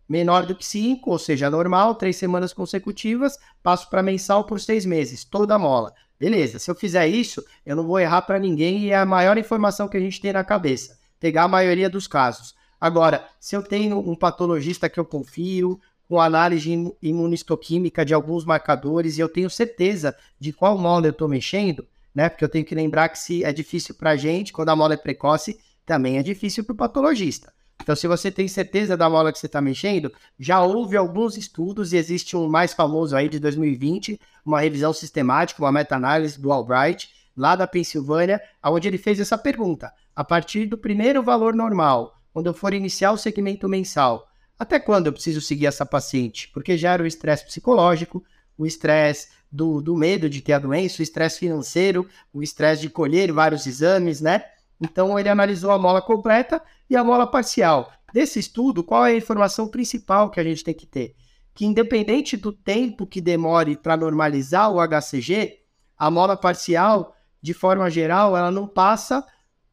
Menor 0.07 0.45
do 0.45 0.55
que 0.55 0.65
cinco, 0.65 1.11
ou 1.11 1.19
seja, 1.19 1.49
normal, 1.49 1.95
três 1.95 2.15
semanas 2.17 2.53
consecutivas, 2.53 3.37
passo 3.63 3.89
para 3.89 4.03
mensal 4.03 4.43
por 4.43 4.59
seis 4.59 4.85
meses, 4.85 5.23
toda 5.23 5.55
a 5.55 5.59
mola. 5.59 5.93
Beleza, 6.19 6.59
se 6.59 6.69
eu 6.69 6.75
fizer 6.75 7.07
isso, 7.07 7.43
eu 7.65 7.75
não 7.75 7.87
vou 7.87 7.99
errar 7.99 8.21
para 8.21 8.37
ninguém 8.37 8.79
e 8.79 8.89
é 8.91 8.97
a 8.97 9.05
maior 9.05 9.37
informação 9.37 9.87
que 9.87 9.97
a 9.97 9.99
gente 9.99 10.21
tem 10.21 10.33
na 10.33 10.43
cabeça. 10.43 10.99
Pegar 11.19 11.43
a 11.43 11.47
maioria 11.47 11.89
dos 11.89 12.07
casos. 12.07 12.53
Agora, 12.79 13.27
se 13.39 13.55
eu 13.55 13.63
tenho 13.63 13.99
um 13.99 14.15
patologista 14.15 14.89
que 14.89 14.99
eu 14.99 15.05
confio, 15.05 15.79
com 16.11 16.19
análise 16.19 16.93
imunistoquímica 17.01 18.03
de 18.03 18.13
alguns 18.13 18.43
marcadores 18.43 19.17
e 19.17 19.21
eu 19.21 19.29
tenho 19.29 19.49
certeza 19.49 20.13
de 20.37 20.51
qual 20.51 20.77
mola 20.77 21.07
eu 21.07 21.11
estou 21.11 21.29
mexendo, 21.29 21.87
né? 22.13 22.29
Porque 22.29 22.43
eu 22.43 22.49
tenho 22.49 22.65
que 22.65 22.75
lembrar 22.75 23.09
que 23.09 23.19
se 23.19 23.43
é 23.43 23.51
difícil 23.51 23.95
para 23.95 24.11
a 24.11 24.15
gente, 24.15 24.53
quando 24.53 24.69
a 24.69 24.75
mola 24.75 24.93
é 24.93 24.97
precoce, 24.97 25.59
também 25.85 26.17
é 26.17 26.23
difícil 26.23 26.63
para 26.63 26.73
o 26.73 26.77
patologista. 26.77 27.51
Então, 27.81 27.95
se 27.95 28.07
você 28.07 28.29
tem 28.29 28.47
certeza 28.47 28.95
da 28.95 29.09
mola 29.09 29.31
que 29.31 29.39
você 29.39 29.47
está 29.47 29.59
mexendo, 29.59 30.11
já 30.39 30.61
houve 30.61 30.95
alguns 30.95 31.35
estudos 31.35 31.93
e 31.93 31.97
existe 31.97 32.37
um 32.37 32.47
mais 32.47 32.73
famoso 32.73 33.15
aí 33.15 33.27
de 33.27 33.39
2020, 33.39 34.19
uma 34.45 34.61
revisão 34.61 34.93
sistemática, 34.93 35.63
uma 35.63 35.71
meta-análise 35.71 36.39
do 36.39 36.51
Albright, 36.51 37.09
lá 37.35 37.55
da 37.55 37.65
Pensilvânia, 37.65 38.39
onde 38.63 38.87
ele 38.87 38.99
fez 38.99 39.19
essa 39.19 39.37
pergunta. 39.37 39.91
A 40.15 40.23
partir 40.23 40.67
do 40.67 40.77
primeiro 40.77 41.23
valor 41.23 41.55
normal, 41.55 42.21
quando 42.31 42.47
eu 42.47 42.53
for 42.53 42.73
iniciar 42.73 43.13
o 43.13 43.17
segmento 43.17 43.67
mensal, 43.67 44.27
até 44.59 44.79
quando 44.79 45.07
eu 45.07 45.13
preciso 45.13 45.41
seguir 45.41 45.65
essa 45.65 45.85
paciente? 45.85 46.49
Porque 46.53 46.77
gera 46.77 47.01
o 47.01 47.07
estresse 47.07 47.45
psicológico, 47.45 48.23
o 48.57 48.65
estresse 48.65 49.29
do, 49.51 49.81
do 49.81 49.95
medo 49.95 50.29
de 50.29 50.41
ter 50.41 50.53
a 50.53 50.59
doença, 50.59 51.01
o 51.01 51.03
estresse 51.03 51.39
financeiro, 51.39 52.07
o 52.33 52.41
estresse 52.41 52.81
de 52.81 52.89
colher 52.89 53.31
vários 53.31 53.67
exames, 53.67 54.21
né? 54.21 54.43
Então 54.79 55.17
ele 55.19 55.29
analisou 55.29 55.71
a 55.71 55.77
mola 55.77 56.01
completa 56.01 56.61
e 56.89 56.95
a 56.95 57.03
mola 57.03 57.27
parcial. 57.27 57.91
Desse 58.13 58.39
estudo, 58.39 58.83
qual 58.83 59.05
é 59.05 59.11
a 59.11 59.17
informação 59.17 59.67
principal 59.67 60.29
que 60.29 60.39
a 60.39 60.43
gente 60.43 60.63
tem 60.63 60.73
que 60.73 60.85
ter? 60.85 61.15
Que 61.53 61.65
independente 61.65 62.35
do 62.35 62.51
tempo 62.51 63.05
que 63.05 63.21
demore 63.21 63.77
para 63.77 63.97
normalizar 63.97 64.71
o 64.71 64.79
HCG, 64.79 65.59
a 65.97 66.09
mola 66.09 66.35
parcial, 66.35 67.15
de 67.41 67.53
forma 67.53 67.89
geral, 67.89 68.35
ela 68.35 68.51
não 68.51 68.67
passa 68.67 69.25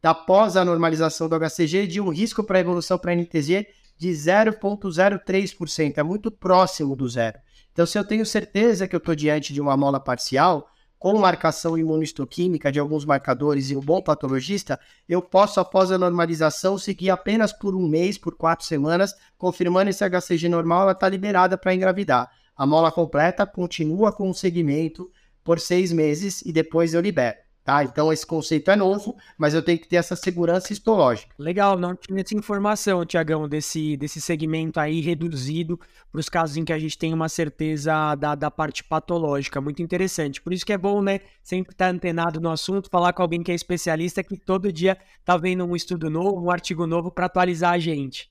após 0.02 0.56
a 0.56 0.64
normalização 0.64 1.28
do 1.28 1.36
HCG 1.38 1.86
de 1.86 2.00
um 2.00 2.10
risco 2.10 2.44
para 2.44 2.60
evolução 2.60 2.98
para 2.98 3.14
NTZ 3.14 3.66
de 3.96 4.10
0,03%, 4.10 5.98
é 5.98 6.02
muito 6.02 6.30
próximo 6.30 6.94
do 6.94 7.08
zero. 7.08 7.38
Então, 7.78 7.86
se 7.86 7.96
eu 7.96 8.04
tenho 8.04 8.26
certeza 8.26 8.88
que 8.88 8.96
eu 8.96 8.98
estou 8.98 9.14
diante 9.14 9.54
de 9.54 9.60
uma 9.60 9.76
mola 9.76 10.00
parcial, 10.00 10.68
com 10.98 11.16
marcação 11.16 11.78
imunistoquímica 11.78 12.72
de 12.72 12.80
alguns 12.80 13.04
marcadores 13.04 13.70
e 13.70 13.76
um 13.76 13.80
bom 13.80 14.02
patologista, 14.02 14.80
eu 15.08 15.22
posso, 15.22 15.60
após 15.60 15.92
a 15.92 15.96
normalização, 15.96 16.76
seguir 16.76 17.10
apenas 17.10 17.52
por 17.52 17.76
um 17.76 17.86
mês, 17.86 18.18
por 18.18 18.34
quatro 18.34 18.66
semanas, 18.66 19.14
confirmando 19.36 19.90
esse 19.90 20.02
HCG 20.02 20.48
normal, 20.48 20.82
ela 20.82 20.90
está 20.90 21.08
liberada 21.08 21.56
para 21.56 21.72
engravidar. 21.72 22.28
A 22.56 22.66
mola 22.66 22.90
completa 22.90 23.46
continua 23.46 24.10
com 24.10 24.28
o 24.28 24.34
segmento 24.34 25.08
por 25.44 25.60
seis 25.60 25.92
meses 25.92 26.42
e 26.44 26.52
depois 26.52 26.94
eu 26.94 27.00
libero. 27.00 27.47
Tá? 27.68 27.84
Então 27.84 28.10
esse 28.10 28.24
conceito 28.24 28.70
é 28.70 28.76
novo, 28.76 29.14
mas 29.36 29.52
eu 29.52 29.62
tenho 29.62 29.78
que 29.78 29.86
ter 29.86 29.96
essa 29.96 30.16
segurança 30.16 30.72
histológica. 30.72 31.34
Legal, 31.38 31.78
não 31.78 31.94
tinha 31.94 32.22
essa 32.22 32.34
informação, 32.34 33.04
Tiagão, 33.04 33.46
desse, 33.46 33.94
desse 33.98 34.22
segmento 34.22 34.80
aí 34.80 35.02
reduzido 35.02 35.78
para 36.10 36.18
os 36.18 36.30
casos 36.30 36.56
em 36.56 36.64
que 36.64 36.72
a 36.72 36.78
gente 36.78 36.96
tem 36.96 37.12
uma 37.12 37.28
certeza 37.28 38.14
da, 38.14 38.34
da 38.34 38.50
parte 38.50 38.82
patológica. 38.82 39.60
Muito 39.60 39.82
interessante. 39.82 40.40
Por 40.40 40.54
isso 40.54 40.64
que 40.64 40.72
é 40.72 40.78
bom, 40.78 41.02
né? 41.02 41.20
Sempre 41.42 41.74
estar 41.74 41.84
tá 41.84 41.90
antenado 41.90 42.40
no 42.40 42.50
assunto, 42.50 42.88
falar 42.88 43.12
com 43.12 43.20
alguém 43.20 43.42
que 43.42 43.52
é 43.52 43.54
especialista, 43.54 44.22
que 44.22 44.38
todo 44.38 44.72
dia 44.72 44.96
tá 45.22 45.36
vendo 45.36 45.62
um 45.62 45.76
estudo 45.76 46.08
novo, 46.08 46.46
um 46.46 46.50
artigo 46.50 46.86
novo 46.86 47.10
para 47.10 47.26
atualizar 47.26 47.74
a 47.74 47.78
gente. 47.78 48.30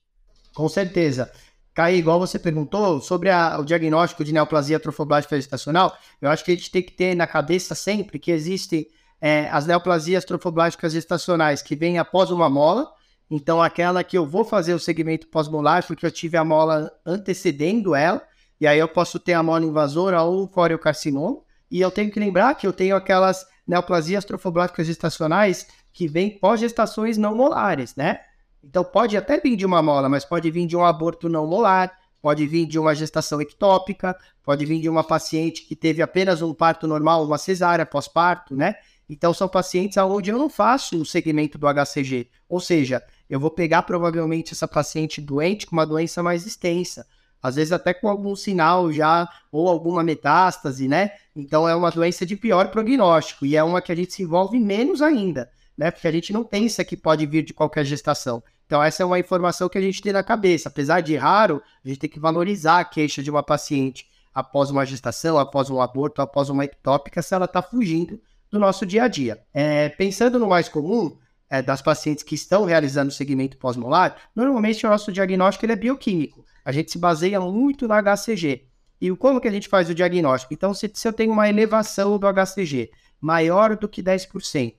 Com 0.52 0.68
certeza. 0.68 1.30
Caí, 1.72 1.96
igual 1.96 2.18
você 2.18 2.40
perguntou 2.40 3.00
sobre 3.00 3.30
a, 3.30 3.56
o 3.60 3.64
diagnóstico 3.64 4.24
de 4.24 4.32
neoplasia 4.32 4.80
trofoblástica 4.80 5.36
gestacional, 5.36 5.96
eu 6.20 6.28
acho 6.28 6.44
que 6.44 6.50
a 6.50 6.56
gente 6.56 6.72
tem 6.72 6.82
que 6.82 6.90
ter 6.90 7.14
na 7.14 7.24
cabeça 7.24 7.76
sempre 7.76 8.18
que 8.18 8.32
existe 8.32 8.88
é, 9.20 9.48
as 9.50 9.66
neoplasias 9.66 10.24
trofoblásticas 10.24 10.92
gestacionais 10.92 11.62
que 11.62 11.74
vêm 11.74 11.98
após 11.98 12.30
uma 12.30 12.48
mola, 12.48 12.90
então 13.30 13.62
aquela 13.62 14.02
que 14.02 14.16
eu 14.16 14.26
vou 14.26 14.44
fazer 14.44 14.74
o 14.74 14.78
segmento 14.78 15.26
pós-molar 15.28 15.86
porque 15.86 16.06
eu 16.06 16.10
tive 16.10 16.36
a 16.36 16.44
mola 16.44 16.90
antecedendo 17.04 17.94
ela, 17.94 18.22
e 18.60 18.66
aí 18.66 18.78
eu 18.78 18.88
posso 18.88 19.18
ter 19.18 19.34
a 19.34 19.42
mola 19.42 19.64
invasora 19.64 20.22
ou 20.22 20.44
o 20.44 20.48
coriocarcinoma, 20.48 21.38
e 21.70 21.80
eu 21.80 21.90
tenho 21.90 22.10
que 22.10 22.18
lembrar 22.18 22.54
que 22.54 22.66
eu 22.66 22.72
tenho 22.72 22.96
aquelas 22.96 23.46
neoplasias 23.66 24.24
trofoblásticas 24.24 24.86
gestacionais 24.86 25.66
que 25.92 26.08
vêm 26.08 26.38
pós-gestações 26.38 27.18
não 27.18 27.34
molares, 27.34 27.94
né? 27.94 28.20
Então 28.64 28.82
pode 28.82 29.16
até 29.16 29.38
vir 29.38 29.56
de 29.56 29.66
uma 29.66 29.82
mola, 29.82 30.08
mas 30.08 30.24
pode 30.24 30.50
vir 30.50 30.66
de 30.66 30.76
um 30.76 30.84
aborto 30.84 31.28
não 31.28 31.46
molar, 31.46 31.92
pode 32.20 32.46
vir 32.46 32.66
de 32.66 32.78
uma 32.78 32.94
gestação 32.94 33.40
ectópica, 33.40 34.16
pode 34.42 34.64
vir 34.64 34.80
de 34.80 34.88
uma 34.88 35.04
paciente 35.04 35.62
que 35.62 35.76
teve 35.76 36.02
apenas 36.02 36.42
um 36.42 36.54
parto 36.54 36.86
normal, 36.86 37.24
uma 37.24 37.38
cesárea 37.38 37.86
pós-parto, 37.86 38.56
né? 38.56 38.74
Então, 39.08 39.32
são 39.32 39.48
pacientes 39.48 39.96
onde 39.96 40.30
eu 40.30 40.38
não 40.38 40.50
faço 40.50 41.00
o 41.00 41.06
segmento 41.06 41.56
do 41.56 41.66
HCG. 41.66 42.28
Ou 42.48 42.60
seja, 42.60 43.02
eu 43.28 43.40
vou 43.40 43.50
pegar 43.50 43.82
provavelmente 43.82 44.52
essa 44.52 44.68
paciente 44.68 45.20
doente 45.20 45.66
com 45.66 45.76
uma 45.76 45.86
doença 45.86 46.22
mais 46.22 46.46
extensa. 46.46 47.06
Às 47.42 47.54
vezes 47.54 47.72
até 47.72 47.94
com 47.94 48.08
algum 48.08 48.34
sinal 48.34 48.92
já, 48.92 49.28
ou 49.52 49.68
alguma 49.68 50.02
metástase, 50.02 50.88
né? 50.88 51.12
Então 51.34 51.68
é 51.68 51.74
uma 51.74 51.90
doença 51.90 52.26
de 52.26 52.36
pior 52.36 52.70
prognóstico 52.70 53.46
e 53.46 53.56
é 53.56 53.62
uma 53.62 53.80
que 53.80 53.92
a 53.92 53.94
gente 53.94 54.12
se 54.12 54.22
envolve 54.24 54.58
menos 54.58 55.00
ainda. 55.00 55.50
né? 55.76 55.90
Porque 55.92 56.08
a 56.08 56.12
gente 56.12 56.32
não 56.32 56.42
pensa 56.42 56.84
que 56.84 56.96
pode 56.96 57.24
vir 57.24 57.44
de 57.44 57.54
qualquer 57.54 57.84
gestação. 57.84 58.42
Então, 58.66 58.82
essa 58.82 59.02
é 59.02 59.06
uma 59.06 59.18
informação 59.18 59.68
que 59.68 59.78
a 59.78 59.80
gente 59.80 60.02
tem 60.02 60.12
na 60.12 60.22
cabeça. 60.22 60.68
Apesar 60.68 61.00
de 61.00 61.16
raro, 61.16 61.62
a 61.82 61.88
gente 61.88 62.00
tem 62.00 62.10
que 62.10 62.18
valorizar 62.18 62.80
a 62.80 62.84
queixa 62.84 63.22
de 63.22 63.30
uma 63.30 63.42
paciente 63.42 64.06
após 64.34 64.70
uma 64.70 64.84
gestação, 64.84 65.38
após 65.38 65.70
um 65.70 65.80
aborto, 65.80 66.20
após 66.20 66.50
uma 66.50 66.64
ectópica, 66.64 67.22
se 67.22 67.34
ela 67.34 67.46
está 67.46 67.62
fugindo 67.62 68.20
do 68.50 68.58
nosso 68.58 68.86
dia 68.86 69.04
a 69.04 69.08
dia. 69.08 69.40
É, 69.52 69.88
pensando 69.90 70.38
no 70.38 70.48
mais 70.48 70.68
comum, 70.68 71.16
é, 71.50 71.62
das 71.62 71.80
pacientes 71.80 72.22
que 72.22 72.34
estão 72.34 72.64
realizando 72.64 73.08
o 73.08 73.14
segmento 73.14 73.56
pós-molar, 73.56 74.16
normalmente 74.34 74.86
o 74.86 74.90
nosso 74.90 75.10
diagnóstico 75.10 75.64
ele 75.64 75.72
é 75.72 75.76
bioquímico. 75.76 76.44
A 76.64 76.72
gente 76.72 76.92
se 76.92 76.98
baseia 76.98 77.40
muito 77.40 77.88
no 77.88 77.94
HCG. 77.94 78.66
E 79.00 79.10
como 79.16 79.40
que 79.40 79.48
a 79.48 79.50
gente 79.50 79.68
faz 79.68 79.88
o 79.88 79.94
diagnóstico? 79.94 80.52
Então, 80.52 80.74
se, 80.74 80.90
se 80.92 81.06
eu 81.06 81.12
tenho 81.12 81.32
uma 81.32 81.48
elevação 81.48 82.18
do 82.18 82.26
HCG 82.26 82.90
maior 83.20 83.76
do 83.76 83.88
que 83.88 84.02
10%, 84.02 84.74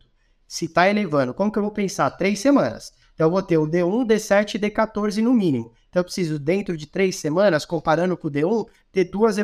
se 0.47 0.65
está 0.65 0.89
elevando, 0.89 1.33
como 1.33 1.51
que 1.51 1.57
eu 1.57 1.63
vou 1.63 1.71
pensar? 1.71 2.09
Três 2.11 2.39
semanas. 2.39 2.91
Então, 3.13 3.27
eu 3.27 3.31
vou 3.31 3.41
ter 3.41 3.57
o 3.57 3.67
D1, 3.67 4.05
D7 4.05 4.55
e 4.55 4.59
D14 4.59 5.21
no 5.21 5.33
mínimo. 5.33 5.71
Então, 5.89 6.01
eu 6.01 6.03
preciso, 6.03 6.37
dentro 6.37 6.77
de 6.77 6.85
três 6.85 7.15
semanas, 7.15 7.65
comparando 7.65 8.15
com 8.15 8.27
o 8.27 8.31
D1, 8.31 8.67
ter 8.91 9.05
duas, 9.05 9.37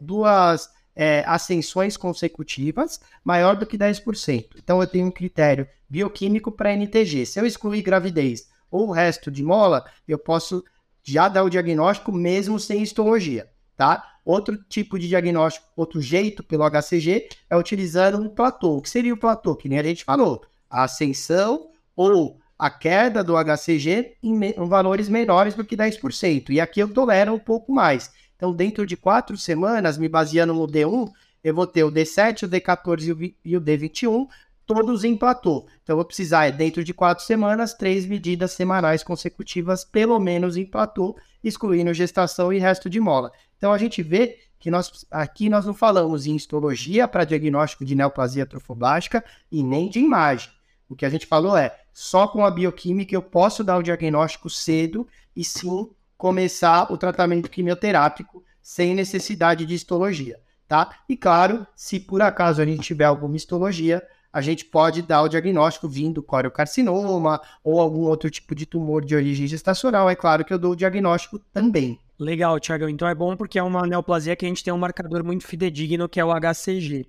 duas 0.00 0.70
é, 0.94 1.24
ascensões 1.26 1.96
consecutivas 1.96 3.00
maior 3.24 3.56
do 3.56 3.66
que 3.66 3.78
10%. 3.78 4.48
Então, 4.56 4.80
eu 4.80 4.86
tenho 4.86 5.06
um 5.06 5.10
critério 5.10 5.66
bioquímico 5.88 6.52
para 6.52 6.72
NTG. 6.72 7.26
Se 7.26 7.40
eu 7.40 7.46
excluir 7.46 7.82
gravidez 7.82 8.48
ou 8.70 8.88
o 8.88 8.92
resto 8.92 9.30
de 9.30 9.42
mola, 9.42 9.84
eu 10.06 10.18
posso 10.18 10.64
já 11.02 11.28
dar 11.28 11.44
o 11.44 11.50
diagnóstico 11.50 12.10
mesmo 12.10 12.58
sem 12.58 12.82
histologia, 12.82 13.48
tá? 13.76 14.14
Outro 14.24 14.56
tipo 14.56 14.98
de 14.98 15.06
diagnóstico, 15.06 15.66
outro 15.76 16.00
jeito 16.00 16.42
pelo 16.42 16.64
HCG 16.68 17.28
é 17.50 17.56
utilizando 17.56 18.18
um 18.18 18.28
platô. 18.28 18.78
O 18.78 18.82
que 18.82 18.88
seria 18.88 19.12
o 19.12 19.18
platô? 19.18 19.54
Que 19.54 19.68
nem 19.68 19.78
a 19.78 19.82
gente 19.82 20.02
falou, 20.02 20.42
a 20.70 20.84
ascensão 20.84 21.68
ou 21.94 22.40
a 22.58 22.70
queda 22.70 23.22
do 23.22 23.34
HCG 23.36 24.16
em, 24.22 24.52
valores 24.66 25.08
menores 25.08 25.54
do 25.54 25.64
que 25.64 25.76
10%. 25.76 26.50
E 26.50 26.60
aqui 26.60 26.80
eu 26.80 26.92
tolero 26.92 27.34
um 27.34 27.38
pouco 27.38 27.70
mais. 27.70 28.10
Então, 28.44 28.52
dentro 28.52 28.86
de 28.86 28.94
quatro 28.94 29.38
semanas, 29.38 29.96
me 29.96 30.06
baseando 30.06 30.52
no 30.52 30.66
D1, 30.66 31.10
eu 31.42 31.54
vou 31.54 31.66
ter 31.66 31.82
o 31.82 31.90
D7, 31.90 32.42
o 32.42 32.48
D14 32.48 33.34
e 33.42 33.56
o 33.56 33.60
D21, 33.60 34.28
todos 34.66 35.02
em 35.02 35.16
platô. 35.16 35.66
Então, 35.82 35.94
eu 35.94 35.96
vou 35.96 36.04
precisar, 36.04 36.50
dentro 36.50 36.84
de 36.84 36.92
quatro 36.92 37.24
semanas, 37.24 37.72
três 37.72 38.04
medidas 38.04 38.52
semanais 38.52 39.02
consecutivas, 39.02 39.82
pelo 39.82 40.20
menos 40.20 40.58
em 40.58 40.66
platô, 40.66 41.16
excluindo 41.42 41.94
gestação 41.94 42.52
e 42.52 42.58
resto 42.58 42.90
de 42.90 43.00
mola. 43.00 43.32
Então, 43.56 43.72
a 43.72 43.78
gente 43.78 44.02
vê 44.02 44.38
que 44.58 44.70
nós 44.70 45.06
aqui 45.10 45.48
nós 45.48 45.64
não 45.64 45.72
falamos 45.72 46.26
em 46.26 46.36
histologia 46.36 47.08
para 47.08 47.24
diagnóstico 47.24 47.82
de 47.82 47.94
neoplasia 47.94 48.44
trofoblástica 48.44 49.24
e 49.50 49.62
nem 49.62 49.88
de 49.88 50.00
imagem. 50.00 50.50
O 50.86 50.94
que 50.94 51.06
a 51.06 51.10
gente 51.10 51.26
falou 51.26 51.56
é, 51.56 51.74
só 51.94 52.28
com 52.28 52.44
a 52.44 52.50
bioquímica 52.50 53.14
eu 53.14 53.22
posso 53.22 53.64
dar 53.64 53.78
o 53.78 53.82
diagnóstico 53.82 54.50
cedo 54.50 55.08
e 55.34 55.42
sim 55.42 55.88
começar 56.24 56.90
o 56.90 56.96
tratamento 56.96 57.50
quimioterápico 57.50 58.42
sem 58.62 58.94
necessidade 58.94 59.66
de 59.66 59.74
histologia, 59.74 60.40
tá? 60.66 60.88
E 61.06 61.18
claro, 61.18 61.66
se 61.76 62.00
por 62.00 62.22
acaso 62.22 62.62
a 62.62 62.64
gente 62.64 62.80
tiver 62.80 63.04
alguma 63.04 63.36
histologia, 63.36 64.02
a 64.32 64.40
gente 64.40 64.64
pode 64.64 65.02
dar 65.02 65.20
o 65.20 65.28
diagnóstico 65.28 65.86
vindo 65.86 66.22
coriocarcinoma 66.22 67.42
ou 67.62 67.78
algum 67.78 68.04
outro 68.04 68.30
tipo 68.30 68.54
de 68.54 68.64
tumor 68.64 69.04
de 69.04 69.14
origem 69.14 69.46
gestacional. 69.46 70.08
É 70.08 70.16
claro 70.16 70.46
que 70.46 70.54
eu 70.54 70.58
dou 70.58 70.72
o 70.72 70.76
diagnóstico 70.76 71.38
também. 71.52 71.98
Legal, 72.18 72.58
Thiago. 72.58 72.88
Então 72.88 73.06
é 73.06 73.14
bom 73.14 73.36
porque 73.36 73.58
é 73.58 73.62
uma 73.62 73.86
neoplasia 73.86 74.34
que 74.34 74.46
a 74.46 74.48
gente 74.48 74.64
tem 74.64 74.72
um 74.72 74.78
marcador 74.78 75.22
muito 75.22 75.46
fidedigno, 75.46 76.08
que 76.08 76.18
é 76.18 76.24
o 76.24 76.32
HCG. 76.32 77.06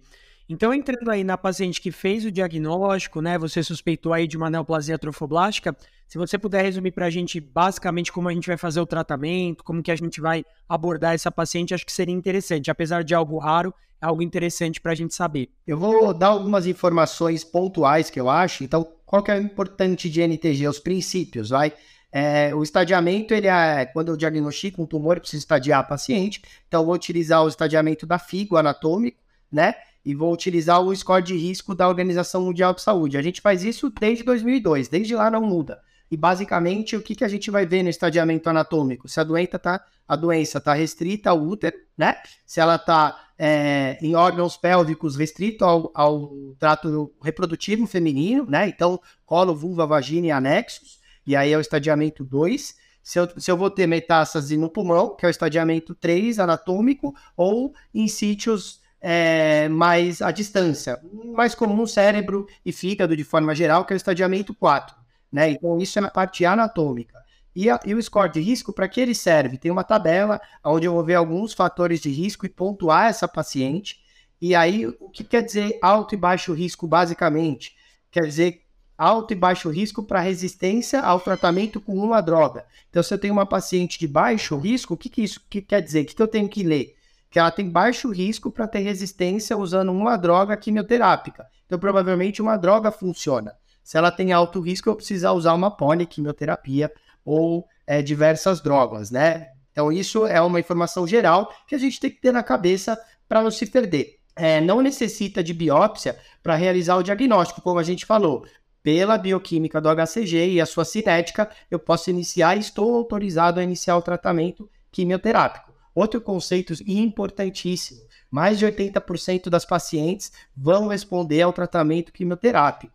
Então, 0.48 0.72
entrando 0.72 1.10
aí 1.10 1.24
na 1.24 1.38
paciente 1.38 1.82
que 1.82 1.92
fez 1.92 2.24
o 2.24 2.32
diagnóstico, 2.32 3.20
né? 3.20 3.36
Você 3.38 3.64
suspeitou 3.64 4.14
aí 4.14 4.28
de 4.28 4.38
uma 4.38 4.50
neoplasia 4.50 4.98
trofoblástica. 4.98 5.76
Se 6.08 6.20
você 6.20 6.38
puder 6.38 6.64
resumir 6.64 6.92
para 6.92 7.08
a 7.08 7.10
gente 7.10 7.40
basicamente 7.40 8.12
como 8.12 8.30
a 8.30 8.34
gente 8.34 8.46
vai 8.48 8.58
fazer 8.58 8.80
o 8.80 8.86
tratamento, 8.86 9.64
como 9.64 9.82
que 9.82 9.92
a 9.92 9.96
gente 9.96 10.22
vai 10.22 10.46
abordar 10.70 11.16
essa 11.16 11.32
paciente, 11.32 11.74
acho 11.74 11.86
que 11.86 11.92
seria 11.92 12.14
interessante. 12.14 12.70
Apesar 12.70 13.04
de 13.04 13.16
algo 13.16 13.40
raro, 13.40 13.74
é 14.00 14.06
algo 14.06 14.22
interessante 14.22 14.80
para 14.80 14.92
a 14.92 14.96
gente 14.96 15.16
saber. 15.16 15.50
Eu 15.66 15.80
vou 15.80 16.14
dar 16.14 16.28
algumas 16.28 16.68
informações 16.68 17.44
pontuais 17.44 18.12
que 18.12 18.20
eu 18.20 18.30
acho. 18.30 18.64
Então, 18.64 18.88
qual 19.04 19.24
que 19.24 19.32
é 19.32 19.40
o 19.40 19.42
importante 19.42 20.08
de 20.12 20.22
NTG? 20.22 20.68
Os 20.68 20.80
princípios, 20.80 21.50
vai? 21.50 21.74
É, 22.12 22.54
o 22.54 22.62
estadiamento, 22.62 23.34
ele 23.34 23.48
é 23.48 23.86
quando 23.88 24.10
eu 24.10 24.16
diagnostico 24.16 24.82
um 24.82 24.86
tumor, 24.86 25.18
eu 25.18 25.22
preciso 25.22 25.42
estadiar 25.42 25.80
a 25.80 25.84
paciente. 25.84 26.42
Então, 26.68 26.82
eu 26.82 26.86
vou 26.86 26.94
utilizar 26.94 27.44
o 27.44 27.48
estadiamento 27.48 28.06
da 28.06 28.20
FIGO 28.20 28.58
anatômico, 28.58 29.18
né? 29.52 29.74
E 30.06 30.14
vou 30.14 30.32
utilizar 30.32 30.80
o 30.80 30.96
score 30.96 31.24
de 31.24 31.36
risco 31.36 31.74
da 31.74 31.88
Organização 31.88 32.44
Mundial 32.44 32.74
de 32.74 32.82
Saúde. 32.82 33.18
A 33.18 33.22
gente 33.22 33.42
faz 33.42 33.64
isso 33.64 33.90
desde 33.90 34.24
2002, 34.24 34.88
desde 34.88 35.16
lá 35.16 35.32
não 35.32 35.42
muda. 35.42 35.82
E 36.12 36.16
basicamente 36.16 36.96
o 36.96 37.02
que, 37.02 37.16
que 37.16 37.24
a 37.24 37.28
gente 37.28 37.50
vai 37.50 37.66
ver 37.66 37.82
no 37.82 37.90
estadiamento 37.90 38.48
anatômico? 38.48 39.08
Se 39.10 39.20
a 39.20 39.24
doença 39.24 39.58
tá, 39.58 39.84
a 40.08 40.16
doença 40.16 40.60
está 40.60 40.74
restrita 40.76 41.32
ao 41.32 41.42
útero, 41.42 41.76
né? 41.98 42.16
Se 42.46 42.60
ela 42.60 42.76
está 42.76 43.20
é, 43.40 43.98
em 44.00 44.16
órgãos 44.16 44.56
pélvicos 44.56 45.16
restrito 45.16 45.66
ao, 45.66 45.92
ao 45.96 46.30
trato 46.60 47.12
reprodutivo 47.24 47.88
feminino, 47.88 48.46
né? 48.48 48.68
Então, 48.68 49.00
colo, 49.26 49.56
vulva, 49.56 49.88
vagina 49.88 50.28
e 50.28 50.32
anexos. 50.32 51.00
E 51.26 51.36
aí 51.36 51.52
é 51.52 51.58
o 51.58 51.62
estadiamento 51.62 52.24
2. 52.24 52.76
Se 53.02 53.20
eu, 53.20 53.30
se 53.40 53.50
eu 53.50 53.58
vou 53.58 53.72
ter 53.72 53.88
metástase 53.88 54.56
no 54.58 54.70
pulmão, 54.70 55.16
que 55.16 55.26
é 55.26 55.30
o 55.30 55.32
estadiamento 55.32 55.96
3 55.96 56.38
anatômico, 56.38 57.16
ou 57.36 57.74
em 57.94 58.08
sítios 58.08 58.80
é, 59.08 59.70
mais 59.70 60.20
à 60.20 60.32
distância, 60.32 61.00
mais 61.36 61.54
comum 61.54 61.86
cérebro 61.86 62.48
e 62.66 62.72
fígado 62.72 63.16
de 63.16 63.24
forma 63.24 63.54
geral, 63.54 63.86
que 63.86 63.94
é 63.94 63.96
o 63.96 63.98
estadiamento 63.98 64.52
4. 64.52 64.96
Né? 65.32 65.52
Então, 65.52 65.78
isso 65.78 66.00
é 66.00 66.04
a 66.04 66.10
parte 66.10 66.44
anatômica. 66.44 67.24
E, 67.56 67.70
a, 67.70 67.80
e 67.86 67.94
o 67.94 68.02
score 68.02 68.32
de 68.32 68.42
risco, 68.42 68.74
para 68.74 68.88
que 68.88 69.00
ele 69.00 69.14
serve? 69.14 69.60
Tem 69.60 69.70
uma 69.70 69.84
tabela 69.84 70.42
onde 70.64 70.88
eu 70.88 70.94
vou 70.94 71.04
ver 71.04 71.14
alguns 71.14 71.54
fatores 71.54 72.02
de 72.02 72.10
risco 72.10 72.48
e 72.48 72.50
pontuar 72.50 73.06
essa 73.06 73.28
paciente. 73.28 74.02
E 74.42 74.56
aí, 74.56 74.88
o 74.88 75.08
que 75.12 75.24
quer 75.24 75.44
dizer 75.44 75.78
alto 75.84 76.16
e 76.16 76.18
baixo 76.18 76.52
risco, 76.52 76.88
basicamente? 76.88 77.76
Quer 78.10 78.26
dizer 78.26 78.64
alto 78.98 79.34
e 79.34 79.36
baixo 79.36 79.70
risco 79.70 80.02
para 80.02 80.20
resistência 80.20 81.00
ao 81.00 81.20
tratamento 81.20 81.80
com 81.80 81.94
uma 81.94 82.22
droga. 82.22 82.66
Então, 82.90 83.04
se 83.04 83.14
eu 83.14 83.20
tenho 83.20 83.34
uma 83.36 83.46
paciente 83.46 84.00
de 84.00 84.08
baixo 84.08 84.58
risco, 84.58 84.96
o 84.96 84.98
que, 84.98 85.10
que 85.10 85.22
isso 85.22 85.40
que 85.48 85.62
quer 85.62 85.82
dizer? 85.82 86.02
O 86.02 86.06
que, 86.08 86.16
que 86.16 86.22
eu 86.24 86.28
tenho 86.28 86.50
que 86.50 86.64
ler? 86.64 86.96
Que 87.36 87.40
ela 87.40 87.52
tem 87.52 87.70
baixo 87.70 88.10
risco 88.14 88.50
para 88.50 88.66
ter 88.66 88.80
resistência 88.80 89.58
usando 89.58 89.92
uma 89.92 90.16
droga 90.16 90.56
quimioterápica. 90.56 91.46
Então, 91.66 91.78
provavelmente 91.78 92.42
uma 92.42 92.56
droga 92.56 92.92
funciona. 92.92 93.58
Se 93.84 93.98
ela 93.98 94.10
tem 94.10 94.32
alto 94.32 94.62
risco, 94.62 94.88
eu 94.88 94.96
preciso 94.96 95.30
usar 95.32 95.54
uma 95.54 95.70
poliquimioterapia 95.70 96.90
ou 97.26 97.68
é, 97.86 98.02
diversas 98.02 98.62
drogas, 98.62 99.12
né? 99.12 99.50
Então, 99.70 99.92
isso 99.92 100.26
é 100.26 100.40
uma 100.40 100.62
informação 100.62 101.06
geral 101.06 101.54
que 101.68 101.76
a 101.76 101.78
gente 101.78 102.00
tem 102.00 102.10
que 102.10 102.22
ter 102.22 102.32
na 102.32 102.42
cabeça 102.42 102.98
para 103.28 103.42
não 103.42 103.52
se 103.52 103.66
perder. 103.66 104.18
É, 104.34 104.62
não 104.62 104.80
necessita 104.80 105.44
de 105.44 105.54
biópsia 105.54 106.18
para 106.42 106.56
realizar 106.56 106.96
o 106.96 107.04
diagnóstico, 107.04 107.62
como 107.62 107.80
a 107.80 107.84
gente 107.84 108.06
falou. 108.06 108.46
Pela 108.82 109.18
bioquímica 109.18 109.82
do 109.82 109.90
HCG 109.90 110.54
e 110.54 110.62
a 110.62 110.66
sua 110.66 110.86
cinética, 110.86 111.50
eu 111.70 111.80
posso 111.80 112.10
iniciar 112.10 112.56
e 112.56 112.62
estou 112.62 112.96
autorizado 112.96 113.60
a 113.60 113.64
iniciar 113.64 113.98
o 113.98 114.02
tratamento 114.02 114.70
quimioterápico. 114.90 115.65
Outro 115.96 116.20
conceito 116.20 116.74
importantíssimo: 116.86 118.02
mais 118.30 118.60
de 118.60 118.66
80% 118.66 119.50
das 119.50 119.64
pacientes 119.64 120.34
vão 120.56 120.90
responder 120.90 121.42
ao 121.42 121.54
tratamento 121.54 122.12
quimioterápico. 122.12 122.94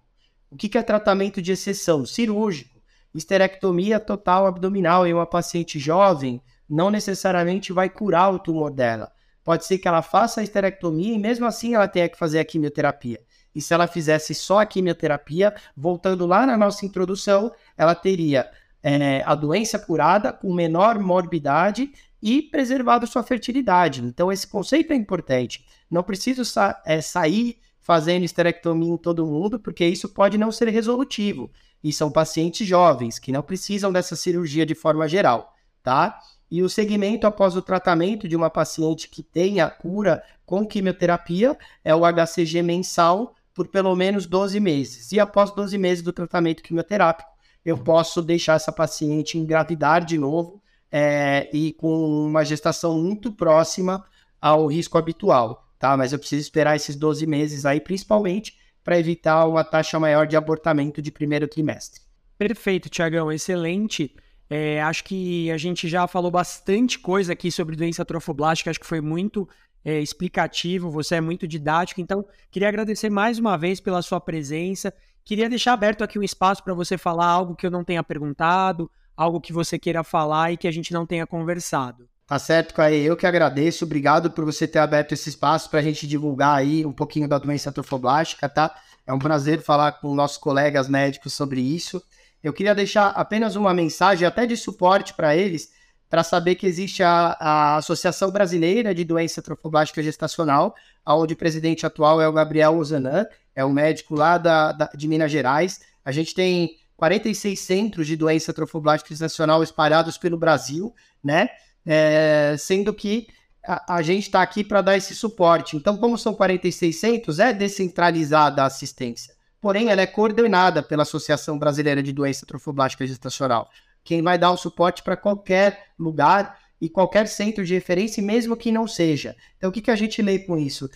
O 0.51 0.57
que 0.57 0.77
é 0.77 0.83
tratamento 0.83 1.41
de 1.41 1.53
exceção? 1.53 2.05
Cirúrgico. 2.05 2.79
Esterectomia 3.15 3.99
total 3.99 4.47
abdominal 4.47 5.07
em 5.07 5.15
uma 5.15 5.27
paciente 5.27 5.79
jovem 5.79 6.43
não 6.69 6.91
necessariamente 6.91 7.73
vai 7.73 7.89
curar 7.89 8.33
o 8.33 8.39
tumor 8.39 8.71
dela. 8.71 9.11
Pode 9.43 9.65
ser 9.65 9.79
que 9.79 9.89
ela 9.89 10.03
faça 10.03 10.41
a 10.41 10.45
esterectomia 10.45 11.15
e 11.15 11.19
mesmo 11.19 11.47
assim 11.47 11.75
ela 11.75 11.89
tenha 11.89 12.09
que 12.09 12.19
fazer 12.19 12.39
a 12.39 12.45
quimioterapia. 12.45 13.21
E 13.55 13.61
se 13.61 13.75
ela 13.75 13.89
fizesse 13.89 14.35
só 14.35 14.61
a 14.61 14.67
quimioterapia, 14.67 15.55
voltando 15.77 16.27
lá 16.27 16.47
na 16.47 16.57
nossa 16.57 16.87
introdução, 16.87 17.51
ela 17.77 17.95
teria 17.95 18.49
é, 18.83 19.23
a 19.27 19.35
doença 19.35 19.79
curada 19.79 20.33
com 20.33 20.53
menor 20.55 20.99
morbidade 20.99 21.93
e 22.23 22.43
preservado 22.43 23.07
sua 23.07 23.23
fertilidade. 23.23 24.03
Então, 24.03 24.31
esse 24.31 24.47
conceito 24.47 24.93
é 24.93 24.97
importante. 24.97 25.65
Não 25.91 26.03
preciso 26.03 26.45
sa 26.45 26.81
é, 26.85 27.01
sair 27.01 27.59
fazendo 27.81 28.25
esterectomia 28.25 28.93
em 28.93 28.97
todo 28.97 29.27
mundo, 29.27 29.59
porque 29.59 29.85
isso 29.87 30.09
pode 30.09 30.37
não 30.37 30.53
ser 30.53 30.69
resolutivo. 30.69 31.51
E 31.83 31.93
são 31.93 32.11
pacientes 32.11 32.67
jovens 32.67 33.19
que 33.19 33.33
não 33.33 33.43
precisam 33.43 33.91
dessa 33.91 34.15
cirurgia 34.15 34.67
de 34.67 34.75
forma 34.75 35.09
geral, 35.09 35.55
tá? 35.83 36.19
E 36.51 36.63
o 36.63 36.69
segmento 36.69 37.27
após 37.27 37.57
o 37.57 37.63
tratamento 37.63 38.29
de 38.29 38.37
uma 38.37 38.51
paciente 38.51 39.09
que 39.09 39.23
tenha 39.23 39.71
cura 39.71 40.23
com 40.45 40.67
quimioterapia 40.67 41.57
é 41.85 41.95
o 41.95 42.03
HCG 42.05 42.63
mensal 42.63 43.35
por 43.55 43.69
pelo 43.69 43.95
menos 43.95 44.27
12 44.27 44.59
meses. 44.61 45.13
E 45.13 45.21
após 45.21 45.51
12 45.53 45.79
meses 45.79 46.03
do 46.03 46.13
tratamento 46.13 46.63
quimioterápico, 46.63 47.31
eu 47.65 47.79
posso 47.79 48.21
deixar 48.21 48.55
essa 48.55 48.73
paciente 48.73 49.39
engravidar 49.39 50.05
de 50.05 50.19
novo 50.19 50.61
é, 50.91 51.49
e 51.53 51.73
com 51.73 52.27
uma 52.27 52.45
gestação 52.45 53.01
muito 53.01 53.33
próxima 53.33 54.05
ao 54.41 54.67
risco 54.67 54.99
habitual, 54.99 55.69
tá? 55.79 55.97
Mas 55.97 56.13
eu 56.13 56.19
preciso 56.19 56.43
esperar 56.43 56.77
esses 56.77 56.97
12 56.97 57.27
meses 57.27 57.65
aí, 57.65 57.81
principalmente 57.81 58.59
para 58.83 58.99
evitar 58.99 59.47
uma 59.47 59.63
taxa 59.63 60.01
maior 60.01 60.27
de 60.27 60.37
abortamento 60.37 61.03
de 61.03 61.13
primeiro 61.13 61.47
trimestre. 61.47 62.01
Perfeito, 62.39 62.89
Tiagão, 62.89 63.31
excelente. 63.31 64.15
É, 64.49 64.83
acho 64.83 65.05
que 65.05 65.51
a 65.51 65.57
gente 65.57 65.89
já 65.89 66.07
falou 66.07 66.31
bastante 66.31 66.99
coisa 66.99 67.35
aqui 67.35 67.53
sobre 67.53 67.77
doença 67.77 68.05
trofoblástica, 68.05 68.71
acho 68.71 68.81
que 68.81 68.87
foi 68.87 69.01
muito 69.01 69.49
é, 69.85 70.01
explicativo, 70.01 70.91
você 70.91 71.17
é 71.17 71.21
muito 71.21 71.47
didático, 71.47 72.01
então 72.01 72.25
queria 72.51 72.69
agradecer 72.69 73.11
mais 73.11 73.39
uma 73.39 73.57
vez 73.57 73.79
pela 73.79 74.03
sua 74.03 74.21
presença. 74.21 74.93
Queria 75.25 75.49
deixar 75.49 75.75
aberto 75.75 76.03
aqui 76.03 76.19
um 76.19 76.23
espaço 76.23 76.65
para 76.65 76.75
você 76.75 76.99
falar 76.99 77.27
algo 77.27 77.55
que 77.55 77.67
eu 77.67 77.71
não 77.71 77.85
tenha 77.85 78.03
perguntado, 78.03 78.91
algo 79.21 79.39
que 79.39 79.53
você 79.53 79.79
queira 79.79 80.03
falar 80.03 80.51
e 80.51 80.57
que 80.57 80.67
a 80.67 80.71
gente 80.71 80.95
não 80.95 81.05
tenha 81.05 81.27
conversado. 81.27 82.09
Tá 82.27 82.39
certo, 82.39 82.73
Caê. 82.73 83.03
Eu 83.03 83.19
que 83.19 83.27
agradeço. 83.27 83.85
Obrigado 83.85 84.31
por 84.31 84.47
você 84.47 84.67
ter 84.67 84.79
aberto 84.79 85.13
esse 85.13 85.29
espaço 85.29 85.69
para 85.69 85.81
a 85.81 85.83
gente 85.83 86.07
divulgar 86.07 86.57
aí 86.57 86.87
um 86.87 86.93
pouquinho 86.93 87.29
da 87.29 87.37
doença 87.37 87.71
trofoblástica, 87.71 88.49
tá? 88.49 88.75
É 89.07 89.13
um 89.13 89.19
prazer 89.19 89.61
falar 89.61 89.93
com 89.93 90.15
nossos 90.15 90.39
colegas 90.39 90.89
médicos 90.89 91.35
sobre 91.35 91.61
isso. 91.61 92.03
Eu 92.43 92.55
queria 92.55 92.75
deixar 92.75 93.09
apenas 93.09 93.57
uma 93.57 93.75
mensagem, 93.75 94.27
até 94.27 94.47
de 94.47 94.57
suporte 94.57 95.13
para 95.13 95.37
eles, 95.37 95.71
para 96.09 96.23
saber 96.23 96.55
que 96.55 96.67
existe 96.67 97.03
a, 97.03 97.37
a, 97.39 97.77
Associação 97.77 98.31
Brasileira 98.31 98.95
de 98.95 99.05
Doença 99.05 99.43
Trofoblástica 99.43 100.03
Gestacional, 100.03 100.75
onde 101.07 101.35
o 101.35 101.37
presidente 101.37 101.85
atual 101.85 102.23
é 102.23 102.29
o 102.29 102.33
Gabriel 102.33 102.79
Ozanan, 102.79 103.27
é 103.55 103.63
um 103.65 103.73
médico 103.73 104.15
lá 104.15 104.39
da, 104.39 104.73
da, 104.73 104.87
de 104.87 105.07
Minas 105.07 105.31
Gerais. 105.31 105.81
A 106.03 106.11
gente 106.11 106.35
tem 106.35 106.80
46 107.01 107.59
centros 107.59 108.07
de 108.07 108.15
doença 108.15 108.53
trofoblástica 108.53 109.09
gestacional 109.09 109.63
espalhados 109.63 110.19
pelo 110.19 110.37
Brasil, 110.37 110.95
né? 111.25 111.49
É, 111.87 112.55
sendo 112.59 112.93
que 112.93 113.27
a, 113.67 113.97
a 113.97 114.03
gente 114.03 114.25
está 114.25 114.43
aqui 114.43 114.63
para 114.63 114.83
dar 114.83 114.99
esse 114.99 115.15
suporte. 115.15 115.79
Então, 115.79 115.97
como 115.97 116.19
são 116.19 116.35
46 116.35 116.95
centros, 116.95 117.39
é 117.39 117.55
descentralizada 117.55 118.63
a 118.63 118.67
assistência. 118.67 119.35
Porém, 119.63 119.89
ela 119.89 120.03
é 120.03 120.07
coordenada 120.07 120.83
pela 120.83 121.03
Associação 121.03 121.59
Brasileira 121.59 122.03
de 122.03 122.13
Doença 122.13 122.45
Trofoblástica 122.45 123.07
Gestacional. 123.07 123.71
Quem 124.05 124.21
vai 124.21 124.37
dar 124.37 124.51
o 124.51 124.59
suporte 124.59 125.03
para 125.03 125.17
qualquer 125.17 125.87
lugar 125.99 126.59
e 126.79 126.89
qualquer 126.89 127.29
centro 127.29 127.65
de 127.65 127.73
referência, 127.73 128.23
mesmo 128.23 128.57
que 128.57 128.71
não 128.71 128.87
seja. 128.87 129.35
Então, 129.57 129.71
o 129.71 129.73
que, 129.73 129.81
que 129.81 129.91
a 129.91 129.97
gente 129.97 130.21
lê 130.21 130.39
com 130.41 130.59
isso? 130.59 130.91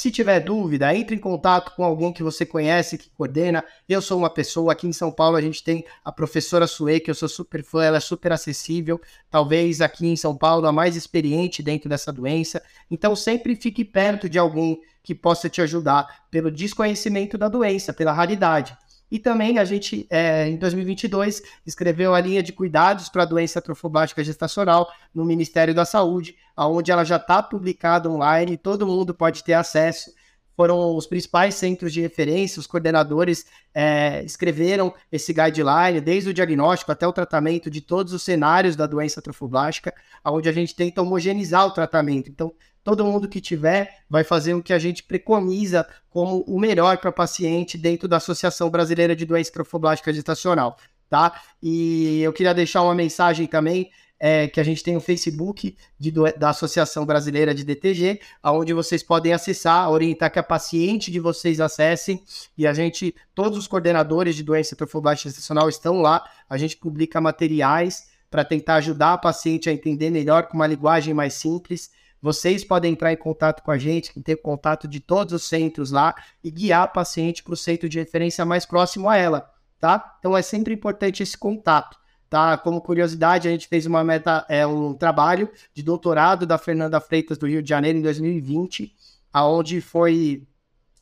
Se 0.00 0.10
tiver 0.10 0.40
dúvida, 0.40 0.96
entre 0.96 1.14
em 1.14 1.18
contato 1.18 1.76
com 1.76 1.84
alguém 1.84 2.10
que 2.10 2.22
você 2.22 2.46
conhece, 2.46 2.96
que 2.96 3.10
coordena. 3.10 3.62
Eu 3.86 4.00
sou 4.00 4.16
uma 4.16 4.30
pessoa, 4.30 4.72
aqui 4.72 4.86
em 4.86 4.94
São 4.94 5.12
Paulo 5.12 5.36
a 5.36 5.42
gente 5.42 5.62
tem 5.62 5.84
a 6.02 6.10
professora 6.10 6.66
Sue, 6.66 7.00
que 7.00 7.10
eu 7.10 7.14
sou 7.14 7.28
super 7.28 7.62
fã, 7.62 7.84
ela 7.84 7.98
é 7.98 8.00
super 8.00 8.32
acessível, 8.32 8.98
talvez 9.30 9.82
aqui 9.82 10.06
em 10.06 10.16
São 10.16 10.34
Paulo 10.34 10.66
a 10.66 10.72
mais 10.72 10.96
experiente 10.96 11.62
dentro 11.62 11.86
dessa 11.86 12.10
doença. 12.10 12.62
Então 12.90 13.14
sempre 13.14 13.54
fique 13.54 13.84
perto 13.84 14.26
de 14.26 14.38
alguém 14.38 14.80
que 15.02 15.14
possa 15.14 15.50
te 15.50 15.60
ajudar 15.60 16.24
pelo 16.30 16.50
desconhecimento 16.50 17.36
da 17.36 17.50
doença, 17.50 17.92
pela 17.92 18.10
raridade. 18.10 18.74
E 19.10 19.18
também 19.18 19.58
a 19.58 19.64
gente, 19.64 20.06
é, 20.08 20.48
em 20.48 20.56
2022, 20.56 21.42
escreveu 21.66 22.14
a 22.14 22.20
linha 22.20 22.42
de 22.42 22.52
cuidados 22.52 23.08
para 23.08 23.24
a 23.24 23.26
doença 23.26 23.60
trofobástica 23.60 24.22
gestacional 24.22 24.88
no 25.12 25.24
Ministério 25.24 25.74
da 25.74 25.84
Saúde, 25.84 26.36
onde 26.56 26.92
ela 26.92 27.04
já 27.04 27.16
está 27.16 27.42
publicada 27.42 28.08
online, 28.08 28.56
todo 28.56 28.86
mundo 28.86 29.12
pode 29.12 29.42
ter 29.42 29.54
acesso. 29.54 30.12
Foram 30.56 30.94
os 30.94 31.06
principais 31.06 31.54
centros 31.54 31.90
de 31.90 32.02
referência, 32.02 32.60
os 32.60 32.66
coordenadores 32.66 33.46
é, 33.72 34.22
escreveram 34.24 34.92
esse 35.10 35.32
guideline, 35.32 36.02
desde 36.02 36.28
o 36.28 36.34
diagnóstico 36.34 36.92
até 36.92 37.06
o 37.06 37.12
tratamento 37.12 37.70
de 37.70 37.80
todos 37.80 38.12
os 38.12 38.22
cenários 38.22 38.76
da 38.76 38.86
doença 38.86 39.22
trofoblástica, 39.22 39.94
onde 40.24 40.48
a 40.50 40.52
gente 40.52 40.76
tenta 40.76 41.00
homogeneizar 41.00 41.66
o 41.66 41.70
tratamento. 41.70 42.28
Então, 42.28 42.52
todo 42.82 43.04
mundo 43.04 43.28
que 43.28 43.40
tiver 43.40 43.98
vai 44.08 44.24
fazer 44.24 44.54
o 44.54 44.62
que 44.62 44.72
a 44.72 44.78
gente 44.78 45.02
preconiza 45.02 45.86
como 46.08 46.44
o 46.46 46.58
melhor 46.58 46.98
para 46.98 47.12
paciente 47.12 47.76
dentro 47.78 48.08
da 48.08 48.16
Associação 48.16 48.70
Brasileira 48.70 49.14
de 49.14 49.24
Doença 49.24 49.52
Trofoblástica 49.52 50.12
Gestacional, 50.12 50.76
tá? 51.08 51.40
E 51.62 52.20
eu 52.22 52.32
queria 52.32 52.54
deixar 52.54 52.82
uma 52.82 52.94
mensagem 52.94 53.46
também 53.46 53.90
é, 54.20 54.46
que 54.48 54.60
a 54.60 54.62
gente 54.62 54.84
tem 54.84 54.96
o 54.96 55.00
Facebook 55.00 55.74
de, 55.98 56.12
da 56.36 56.50
Associação 56.50 57.06
Brasileira 57.06 57.54
de 57.54 57.64
DTG, 57.64 58.20
onde 58.44 58.74
vocês 58.74 59.02
podem 59.02 59.32
acessar, 59.32 59.90
orientar 59.90 60.30
que 60.30 60.38
a 60.38 60.42
paciente 60.42 61.10
de 61.10 61.18
vocês 61.18 61.58
acessem, 61.58 62.22
e 62.56 62.66
a 62.66 62.74
gente, 62.74 63.14
todos 63.34 63.56
os 63.56 63.66
coordenadores 63.66 64.36
de 64.36 64.42
doença 64.42 64.76
trofoblástica 64.76 65.30
gestacional 65.30 65.70
estão 65.70 66.02
lá, 66.02 66.22
a 66.48 66.58
gente 66.58 66.76
publica 66.76 67.18
materiais 67.18 68.10
para 68.30 68.44
tentar 68.44 68.74
ajudar 68.74 69.14
a 69.14 69.18
paciente 69.18 69.70
a 69.70 69.72
entender 69.72 70.10
melhor 70.10 70.46
com 70.46 70.54
uma 70.54 70.66
linguagem 70.66 71.14
mais 71.14 71.34
simples, 71.34 71.90
vocês 72.20 72.64
podem 72.64 72.92
entrar 72.92 73.12
em 73.12 73.16
contato 73.16 73.62
com 73.62 73.70
a 73.70 73.78
gente, 73.78 74.18
ter 74.20 74.36
contato 74.36 74.86
de 74.86 75.00
todos 75.00 75.32
os 75.32 75.44
centros 75.44 75.90
lá 75.90 76.14
e 76.44 76.50
guiar 76.50 76.82
a 76.82 76.88
paciente 76.88 77.42
para 77.42 77.54
o 77.54 77.56
centro 77.56 77.88
de 77.88 77.98
referência 77.98 78.44
mais 78.44 78.66
próximo 78.66 79.08
a 79.08 79.16
ela, 79.16 79.50
tá? 79.78 80.16
Então 80.18 80.36
é 80.36 80.42
sempre 80.42 80.74
importante 80.74 81.22
esse 81.22 81.36
contato, 81.36 81.96
tá? 82.28 82.58
Como 82.58 82.80
curiosidade, 82.80 83.48
a 83.48 83.50
gente 83.50 83.68
fez 83.68 83.86
uma 83.86 84.04
meta, 84.04 84.44
é 84.48 84.66
um 84.66 84.92
trabalho 84.92 85.50
de 85.72 85.82
doutorado 85.82 86.46
da 86.46 86.58
Fernanda 86.58 87.00
Freitas 87.00 87.38
do 87.38 87.46
Rio 87.46 87.62
de 87.62 87.68
Janeiro 87.68 87.98
em 87.98 88.02
2020, 88.02 88.94
aonde 89.32 89.80
foi 89.80 90.46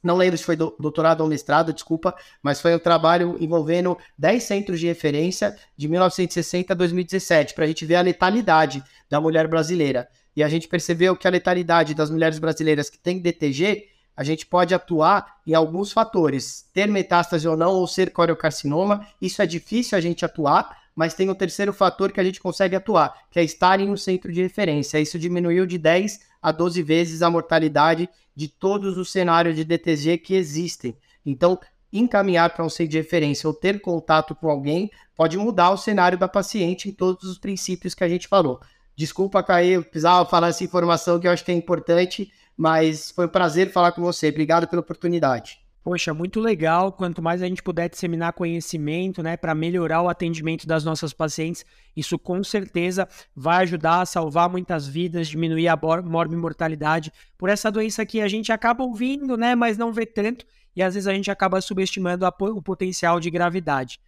não 0.00 0.16
lembro 0.16 0.38
se 0.38 0.44
foi 0.44 0.54
doutorado 0.54 1.22
ou 1.22 1.28
mestrado, 1.28 1.72
desculpa, 1.72 2.14
mas 2.40 2.60
foi 2.60 2.72
um 2.72 2.78
trabalho 2.78 3.36
envolvendo 3.40 3.98
10 4.16 4.42
centros 4.44 4.78
de 4.78 4.86
referência 4.86 5.56
de 5.76 5.88
1960 5.88 6.72
a 6.72 6.76
2017, 6.76 7.52
para 7.52 7.64
a 7.64 7.66
gente 7.66 7.84
ver 7.84 7.96
a 7.96 8.00
letalidade 8.00 8.82
da 9.10 9.20
mulher 9.20 9.48
brasileira 9.48 10.08
e 10.38 10.42
a 10.44 10.48
gente 10.48 10.68
percebeu 10.68 11.16
que 11.16 11.26
a 11.26 11.32
letalidade 11.32 11.94
das 11.94 12.10
mulheres 12.10 12.38
brasileiras 12.38 12.88
que 12.88 12.96
têm 12.96 13.18
DTG, 13.18 13.88
a 14.16 14.22
gente 14.22 14.46
pode 14.46 14.72
atuar 14.72 15.40
em 15.44 15.52
alguns 15.52 15.90
fatores, 15.90 16.64
ter 16.72 16.86
metástase 16.86 17.48
ou 17.48 17.56
não, 17.56 17.72
ou 17.72 17.88
ser 17.88 18.12
coriocarcinoma, 18.12 19.04
isso 19.20 19.42
é 19.42 19.46
difícil 19.46 19.98
a 19.98 20.00
gente 20.00 20.24
atuar, 20.24 20.78
mas 20.94 21.12
tem 21.12 21.28
um 21.28 21.34
terceiro 21.34 21.72
fator 21.72 22.12
que 22.12 22.20
a 22.20 22.22
gente 22.22 22.38
consegue 22.38 22.76
atuar, 22.76 23.12
que 23.32 23.40
é 23.40 23.42
estar 23.42 23.80
em 23.80 23.90
um 23.90 23.96
centro 23.96 24.32
de 24.32 24.40
referência. 24.40 25.00
Isso 25.00 25.18
diminuiu 25.18 25.66
de 25.66 25.76
10 25.76 26.20
a 26.40 26.52
12 26.52 26.84
vezes 26.84 27.20
a 27.20 27.28
mortalidade 27.28 28.08
de 28.32 28.46
todos 28.46 28.96
os 28.96 29.10
cenários 29.10 29.56
de 29.56 29.64
DTG 29.64 30.18
que 30.18 30.36
existem. 30.36 30.96
Então, 31.26 31.58
encaminhar 31.92 32.54
para 32.54 32.64
um 32.64 32.70
centro 32.70 32.92
de 32.92 32.98
referência 32.98 33.48
ou 33.48 33.52
ter 33.52 33.80
contato 33.80 34.36
com 34.36 34.48
alguém 34.48 34.88
pode 35.16 35.36
mudar 35.36 35.70
o 35.70 35.76
cenário 35.76 36.16
da 36.16 36.28
paciente 36.28 36.88
em 36.88 36.92
todos 36.92 37.28
os 37.28 37.38
princípios 37.38 37.92
que 37.92 38.04
a 38.04 38.08
gente 38.08 38.28
falou. 38.28 38.60
Desculpa, 38.98 39.44
Caí, 39.44 39.74
eu 39.74 39.84
precisava 39.84 40.28
falar 40.28 40.48
essa 40.48 40.64
informação 40.64 41.20
que 41.20 41.28
eu 41.28 41.30
acho 41.30 41.44
que 41.44 41.52
é 41.52 41.54
importante, 41.54 42.32
mas 42.56 43.12
foi 43.12 43.26
um 43.26 43.28
prazer 43.28 43.70
falar 43.70 43.92
com 43.92 44.02
você. 44.02 44.28
Obrigado 44.28 44.66
pela 44.66 44.80
oportunidade. 44.80 45.60
Poxa, 45.84 46.12
muito 46.12 46.40
legal. 46.40 46.90
Quanto 46.90 47.22
mais 47.22 47.40
a 47.40 47.46
gente 47.46 47.62
puder 47.62 47.88
disseminar 47.88 48.32
conhecimento, 48.32 49.22
né, 49.22 49.36
para 49.36 49.54
melhorar 49.54 50.02
o 50.02 50.08
atendimento 50.08 50.66
das 50.66 50.82
nossas 50.82 51.12
pacientes, 51.12 51.64
isso 51.96 52.18
com 52.18 52.42
certeza 52.42 53.08
vai 53.36 53.62
ajudar 53.62 54.00
a 54.00 54.04
salvar 54.04 54.50
muitas 54.50 54.88
vidas, 54.88 55.28
diminuir 55.28 55.68
a 55.68 55.78
morbimortalidade 56.04 57.12
por 57.38 57.48
essa 57.48 57.70
doença 57.70 58.04
que 58.04 58.20
a 58.20 58.26
gente 58.26 58.50
acaba 58.50 58.82
ouvindo, 58.82 59.36
né, 59.36 59.54
mas 59.54 59.78
não 59.78 59.92
vê 59.92 60.06
tanto 60.06 60.44
e 60.74 60.82
às 60.82 60.94
vezes 60.94 61.06
a 61.06 61.14
gente 61.14 61.30
acaba 61.30 61.60
subestimando 61.60 62.26
o 62.26 62.62
potencial 62.62 63.20
de 63.20 63.30
gravidade. 63.30 64.00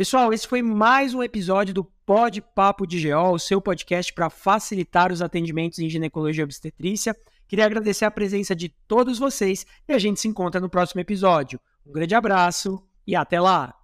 Pessoal, 0.00 0.32
esse 0.32 0.48
foi 0.48 0.62
mais 0.62 1.12
um 1.12 1.22
episódio 1.22 1.74
do 1.74 1.84
Pod 1.84 2.40
Papo 2.54 2.86
de 2.86 3.06
GO, 3.06 3.34
o 3.34 3.38
seu 3.38 3.60
podcast 3.60 4.10
para 4.14 4.30
facilitar 4.30 5.12
os 5.12 5.20
atendimentos 5.20 5.78
em 5.78 5.90
ginecologia 5.90 6.40
e 6.40 6.44
obstetrícia. 6.44 7.14
Queria 7.46 7.66
agradecer 7.66 8.06
a 8.06 8.10
presença 8.10 8.56
de 8.56 8.70
todos 8.88 9.18
vocês 9.18 9.66
e 9.86 9.92
a 9.92 9.98
gente 9.98 10.18
se 10.18 10.26
encontra 10.26 10.58
no 10.58 10.70
próximo 10.70 11.02
episódio. 11.02 11.60
Um 11.86 11.92
grande 11.92 12.14
abraço 12.14 12.82
e 13.06 13.14
até 13.14 13.38
lá! 13.38 13.79